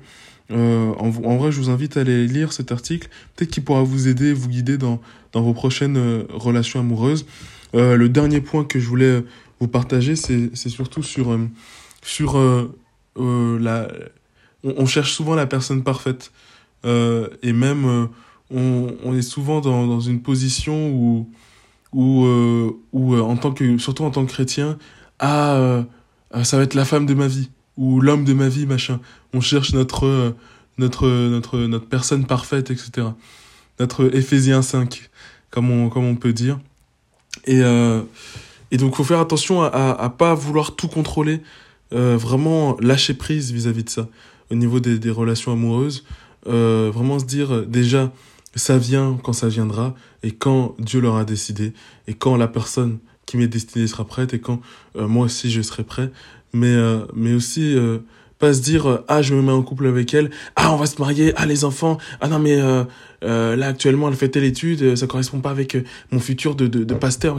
Euh, 0.51 0.94
en, 0.98 1.08
en, 1.08 1.38
vrai, 1.38 1.51
je 1.51 1.60
vous 1.60 1.70
invite 1.70 1.98
à 1.98 2.01
aller 2.01 2.27
lire 2.27 2.53
cet 2.53 2.72
article. 2.72 3.10
Peut-être 3.36 3.51
qu'il 3.51 3.63
pourra 3.63 3.84
vous 3.84 4.08
aider, 4.08 4.34
vous 4.34 4.50
guider 4.50 4.77
dans, 4.77 5.01
dans 5.32 5.42
vos 5.42 5.53
prochaines 5.53 5.98
euh, 5.98 6.24
relations 6.30 6.80
amoureuses. 6.80 7.25
Euh, 7.75 7.96
le 7.96 8.10
dernier 8.10 8.42
point 8.42 8.63
que 8.63 8.80
je 8.80 8.88
voulais 8.88 9.24
vous 9.60 9.68
partager, 9.68 10.15
c'est 10.15 10.56
surtout 10.56 11.03
sur, 11.03 11.32
euh, 11.32 11.50
sur 12.01 12.38
la... 13.18 13.88
On, 14.63 14.86
cherche 14.86 15.12
souvent 15.12 15.36
la 15.36 15.46
personne 15.46 15.84
parfaite. 15.84 16.32
et 16.86 17.53
même, 17.53 18.10
on, 18.50 18.88
on, 19.03 19.13
est 19.15 19.22
souvent 19.22 19.60
dans, 19.60 19.86
dans 19.88 20.00
une 20.00 20.22
position 20.22 20.89
où, 20.91 21.29
où, 21.91 22.25
où 22.93 23.15
en 23.15 23.36
tant 23.36 23.51
que, 23.51 23.77
surtout 23.77 24.05
en 24.05 24.12
tant 24.12 24.25
que 24.25 24.32
chrétien, 24.32 24.77
ah, 25.20 25.84
ça 26.43 26.58
va 26.58 26.63
être 26.63 26.75
la 26.75 26.86
femme 26.86 27.05
de 27.05 27.13
ma 27.13 27.27
vie 27.27 27.50
ou 27.77 28.01
l'homme 28.01 28.24
de 28.24 28.34
ma 28.34 28.50
vie, 28.50 28.65
machin. 28.65 29.00
On 29.34 29.41
cherche 29.41 29.74
notre, 29.74 30.05
euh, 30.05 30.32
notre, 30.77 31.08
notre, 31.08 31.58
notre 31.60 31.88
personne 31.88 32.25
parfaite, 32.25 32.72
etc. 32.72 33.08
Notre 33.79 34.15
Éphésiens 34.15 34.62
5, 34.62 35.10
comme 35.50 35.72
on, 35.72 35.89
comme 35.89 36.05
on 36.05 36.15
peut 36.15 36.34
dire. 36.34 36.60
Et, 37.46 37.62
euh, 37.62 38.01
et 38.72 38.77
donc, 38.77 38.96
faut 38.96 39.03
faire 39.03 39.20
attention 39.20 39.63
à, 39.63 39.67
à, 39.67 40.10
pas 40.10 40.34
vouloir 40.36 40.75
tout 40.75 40.88
contrôler, 40.88 41.41
euh, 41.93 42.17
vraiment 42.17 42.77
lâcher 42.79 43.13
prise 43.13 43.51
vis-à-vis 43.51 43.84
de 43.84 43.89
ça, 43.89 44.08
au 44.51 44.55
niveau 44.55 44.79
des, 44.79 45.00
des 45.00 45.12
relations 45.12 45.51
amoureuses. 45.51 46.05
Euh, 46.47 46.91
vraiment 46.93 47.19
se 47.19 47.25
dire, 47.25 47.65
déjà, 47.65 48.12
ça 48.55 48.77
vient 48.77 49.17
quand 49.23 49.33
ça 49.33 49.47
viendra, 49.47 49.95
et 50.21 50.31
quand 50.31 50.75
Dieu 50.79 51.00
l'aura 51.00 51.25
décidé, 51.25 51.73
et 52.07 52.13
quand 52.13 52.38
la 52.38 52.47
personne 52.47 53.00
qui 53.25 53.38
m'est 53.38 53.47
destinée 53.47 53.88
sera 53.88 54.05
prête, 54.05 54.33
et 54.33 54.39
quand 54.39 54.62
euh, 54.95 55.07
moi 55.07 55.25
aussi 55.25 55.50
je 55.50 55.62
serai 55.62 55.83
prêt 55.83 56.12
mais, 56.53 56.67
euh, 56.67 57.00
mais 57.15 57.33
aussi 57.33 57.75
euh, 57.75 58.00
pas 58.39 58.53
se 58.53 58.62
dire 58.62 58.88
euh, 58.88 59.03
ah 59.07 59.21
je 59.21 59.33
me 59.33 59.41
mets 59.41 59.51
en 59.51 59.63
couple 59.63 59.88
avec 59.88 60.13
elle 60.13 60.29
ah 60.55 60.71
on 60.73 60.77
va 60.77 60.85
se 60.85 61.00
marier 61.00 61.33
ah 61.35 61.45
les 61.45 61.65
enfants 61.65 61.97
ah 62.21 62.27
non 62.27 62.39
mais 62.39 62.59
euh, 62.59 62.83
euh, 63.23 63.55
là 63.55 63.67
actuellement 63.67 64.07
elle 64.09 64.15
fait 64.15 64.29
telle 64.29 64.43
étude 64.43 64.95
ça 64.95 65.07
correspond 65.07 65.39
pas 65.39 65.50
avec 65.50 65.77
mon 66.12 66.19
futur 66.19 66.55
de, 66.55 66.67
de, 66.67 66.83
de 66.83 66.93
pasteur 66.93 67.38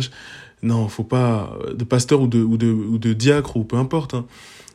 non 0.63 0.89
faut 0.89 1.05
pas 1.05 1.57
de 1.75 1.85
pasteur 1.85 2.23
ou 2.23 2.27
de 2.27 2.43
ou 2.43 2.57
de 2.57 2.67
ou 2.67 2.99
de 2.99 3.13
diacre 3.13 3.57
ou 3.57 3.65
peu 3.65 3.77
importe 3.77 4.15
hein. 4.15 4.27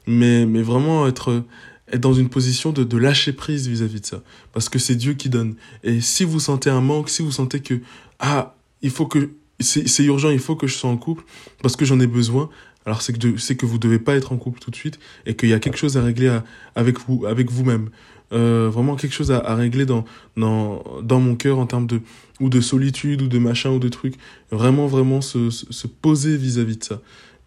mais 0.08 0.46
mais 0.46 0.62
vraiment 0.62 1.08
être 1.08 1.44
être 1.92 2.02
dans 2.02 2.14
une 2.14 2.30
position 2.30 2.72
de, 2.72 2.84
de 2.84 2.98
lâcher 2.98 3.34
prise 3.34 3.68
vis-à-vis 3.68 3.98
-vis 3.98 4.02
de 4.02 4.06
ça. 4.06 4.24
Parce 4.54 4.70
que 4.70 4.80
c'est 4.80 4.96
Dieu 4.96 5.14
qui 5.14 5.30
donne. 5.30 5.56
Et 5.84 6.02
si 6.02 6.24
vous 6.24 6.40
sentez 6.40 6.70
un 6.70 6.82
manque 6.82 7.10
si 7.10 7.22
vous 7.22 7.32
sentez 7.32 7.60
que 7.60 7.76
ah 8.20 8.56
il 8.82 8.92
faut 8.92 9.08
que 9.08 9.32
c'est 9.60 10.04
urgent 10.04 10.30
il 10.30 10.40
faut 10.40 10.56
que 10.56 10.68
je 10.68 10.76
sois 10.76 10.90
en 10.90 10.98
couple 10.98 11.24
parce 11.62 11.76
que 11.76 11.84
j'en 11.84 12.00
ai 12.00 12.08
besoin 12.08 12.50
alors 12.86 13.02
c'est 13.02 13.14
que 13.14 13.54
que 13.54 13.66
vous 13.66 13.78
devez 13.78 14.00
pas 14.00 14.16
être 14.16 14.32
en 14.32 14.38
couple 14.38 14.60
tout 14.60 14.72
de 14.72 14.76
suite 14.76 15.00
et 15.26 15.36
qu'il 15.36 15.50
y 15.50 15.54
a 15.54 15.60
quelque 15.60 15.78
chose 15.78 15.98
à 15.98 16.02
régler 16.02 16.40
avec 16.76 17.00
vous 17.00 17.26
avec 17.26 17.52
vous-même. 17.52 17.90
Euh, 18.32 18.70
vraiment 18.72 18.96
quelque 18.96 19.14
chose 19.14 19.32
à, 19.32 19.56
régler 19.56 19.86
dans 19.86 20.06
dans 20.38 20.84
dans 21.02 21.20
mon 21.20 21.36
cœur 21.36 21.58
en 21.58 21.66
termes 21.66 21.88
de 21.88 22.02
ou 22.40 22.50
de 22.50 22.62
solitude 22.62 23.24
ou 23.24 23.28
de 23.28 23.40
machin 23.40 23.72
ou 23.72 23.80
de 23.80 23.90
trucs 23.90 24.16
vraiment 24.52 24.86
vraiment 24.86 25.20
se, 25.20 25.50
se, 25.50 25.66
se 25.72 25.88
poser 25.88 26.38
vis-à-vis 26.38 26.76
-vis 26.76 26.80
de 26.80 26.84
ça. 26.84 27.02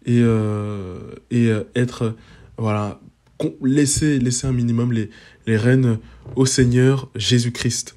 Et 0.05 0.19
euh, 0.21 0.99
et 1.31 1.47
euh, 1.47 1.63
être 1.75 2.15
voilà 2.57 2.99
laisser 3.61 4.19
laisser 4.19 4.47
un 4.47 4.53
minimum 4.53 4.93
les 4.93 5.09
les 5.47 5.57
rênes 5.57 5.97
au 6.35 6.45
Seigneur 6.45 7.09
Jésus-Christ 7.15 7.95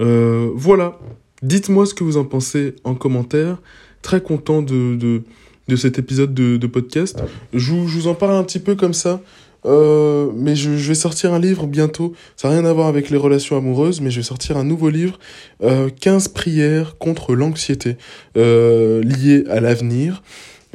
euh, 0.00 0.50
voilà 0.54 0.98
dites-moi 1.42 1.86
ce 1.86 1.94
que 1.94 2.04
vous 2.04 2.16
en 2.16 2.24
pensez 2.24 2.74
en 2.84 2.94
commentaire 2.94 3.60
très 4.02 4.20
content 4.20 4.62
de, 4.62 4.96
de 4.96 5.22
de 5.68 5.76
cet 5.76 5.98
épisode 5.98 6.34
de, 6.34 6.66
podcast. 6.66 7.22
Je 7.52 7.72
vous, 7.72 7.88
je 7.88 7.98
vous 7.98 8.06
en 8.06 8.14
parle 8.14 8.34
un 8.34 8.44
petit 8.44 8.58
peu 8.58 8.74
comme 8.74 8.94
ça. 8.94 9.20
Euh, 9.64 10.32
mais 10.34 10.56
je, 10.56 10.70
vais 10.70 10.94
sortir 10.94 11.32
un 11.32 11.38
livre 11.38 11.66
bientôt. 11.66 12.14
Ça 12.36 12.48
n'a 12.48 12.54
rien 12.54 12.64
à 12.64 12.72
voir 12.72 12.88
avec 12.88 13.10
les 13.10 13.16
relations 13.16 13.56
amoureuses, 13.56 14.00
mais 14.00 14.10
je 14.10 14.16
vais 14.16 14.24
sortir 14.24 14.56
un 14.56 14.64
nouveau 14.64 14.90
livre, 14.90 15.18
euh, 15.62 15.88
15 16.00 16.28
prières 16.28 16.98
contre 16.98 17.34
l'anxiété 17.34 17.96
euh, 18.36 19.02
liées 19.02 19.44
à 19.48 19.60
l'avenir. 19.60 20.22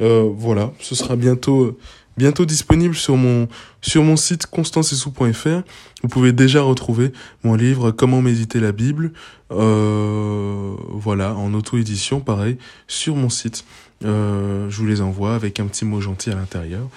Voilà, 0.00 0.72
ce 0.78 0.94
sera 0.94 1.16
bientôt 1.16 1.76
bientôt 2.18 2.44
disponible 2.44 2.94
sur 2.94 3.16
mon 3.16 4.16
site 4.16 4.46
constancesou.fr. 4.46 5.62
Vous 6.02 6.08
pouvez 6.08 6.32
déjà 6.32 6.60
retrouver 6.60 7.12
mon 7.44 7.54
livre 7.54 7.92
Comment 7.92 8.20
méditer 8.20 8.60
la 8.60 8.72
Bible. 8.72 9.12
Euh, 9.50 10.74
voilà, 10.90 11.34
en 11.34 11.54
auto-édition, 11.54 12.20
pareil, 12.20 12.58
sur 12.88 13.16
mon 13.16 13.30
site. 13.30 13.64
Euh, 14.04 14.68
je 14.68 14.76
vous 14.76 14.86
les 14.86 15.00
envoie 15.00 15.34
avec 15.34 15.60
un 15.60 15.66
petit 15.66 15.84
mot 15.84 16.00
gentil 16.00 16.30
à 16.30 16.34
l'intérieur. 16.34 16.88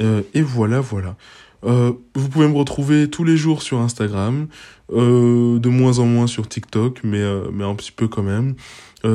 Euh, 0.00 0.22
et 0.34 0.42
voilà, 0.42 0.80
voilà. 0.80 1.16
Vous 1.62 2.28
pouvez 2.28 2.46
me 2.46 2.56
retrouver 2.56 3.08
tous 3.08 3.24
les 3.24 3.38
jours 3.38 3.62
sur 3.62 3.80
Instagram, 3.80 4.48
de 4.92 5.68
moins 5.68 5.98
en 5.98 6.04
moins 6.04 6.26
sur 6.26 6.46
TikTok, 6.46 7.00
mais, 7.04 7.22
mais 7.54 7.64
un 7.64 7.74
petit 7.74 7.90
peu 7.90 8.06
quand 8.06 8.22
même. 8.22 8.54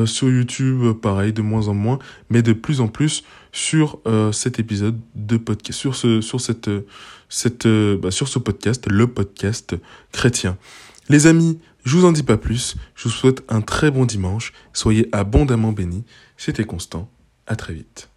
sur 0.05 0.29
YouTube, 0.29 0.93
pareil, 0.93 1.31
de 1.31 1.43
moins 1.43 1.67
en 1.67 1.75
moins, 1.75 1.99
mais 2.31 2.41
de 2.41 2.53
plus 2.53 2.81
en 2.81 2.87
plus 2.87 3.23
sur 3.51 3.99
cet 4.31 4.59
épisode 4.59 4.99
de 5.15 5.37
podcast, 5.37 5.79
sur 5.79 5.95
ce, 5.95 6.21
sur 6.21 6.39
cette, 6.39 6.69
cette, 7.29 7.67
bah, 7.67 8.11
sur 8.11 8.27
ce 8.27 8.39
podcast, 8.39 8.85
le 8.87 9.07
podcast 9.07 9.75
chrétien. 10.11 10.57
Les 11.09 11.25
amis, 11.25 11.59
je 11.85 11.95
vous 11.97 12.05
en 12.05 12.11
dis 12.11 12.23
pas 12.23 12.37
plus. 12.37 12.75
Je 12.95 13.05
vous 13.05 13.13
souhaite 13.13 13.43
un 13.49 13.61
très 13.61 13.89
bon 13.89 14.05
dimanche. 14.05 14.53
Soyez 14.73 15.09
abondamment 15.11 15.71
bénis. 15.71 16.03
C'était 16.37 16.65
Constant. 16.65 17.09
À 17.47 17.55
très 17.55 17.73
vite. 17.73 18.08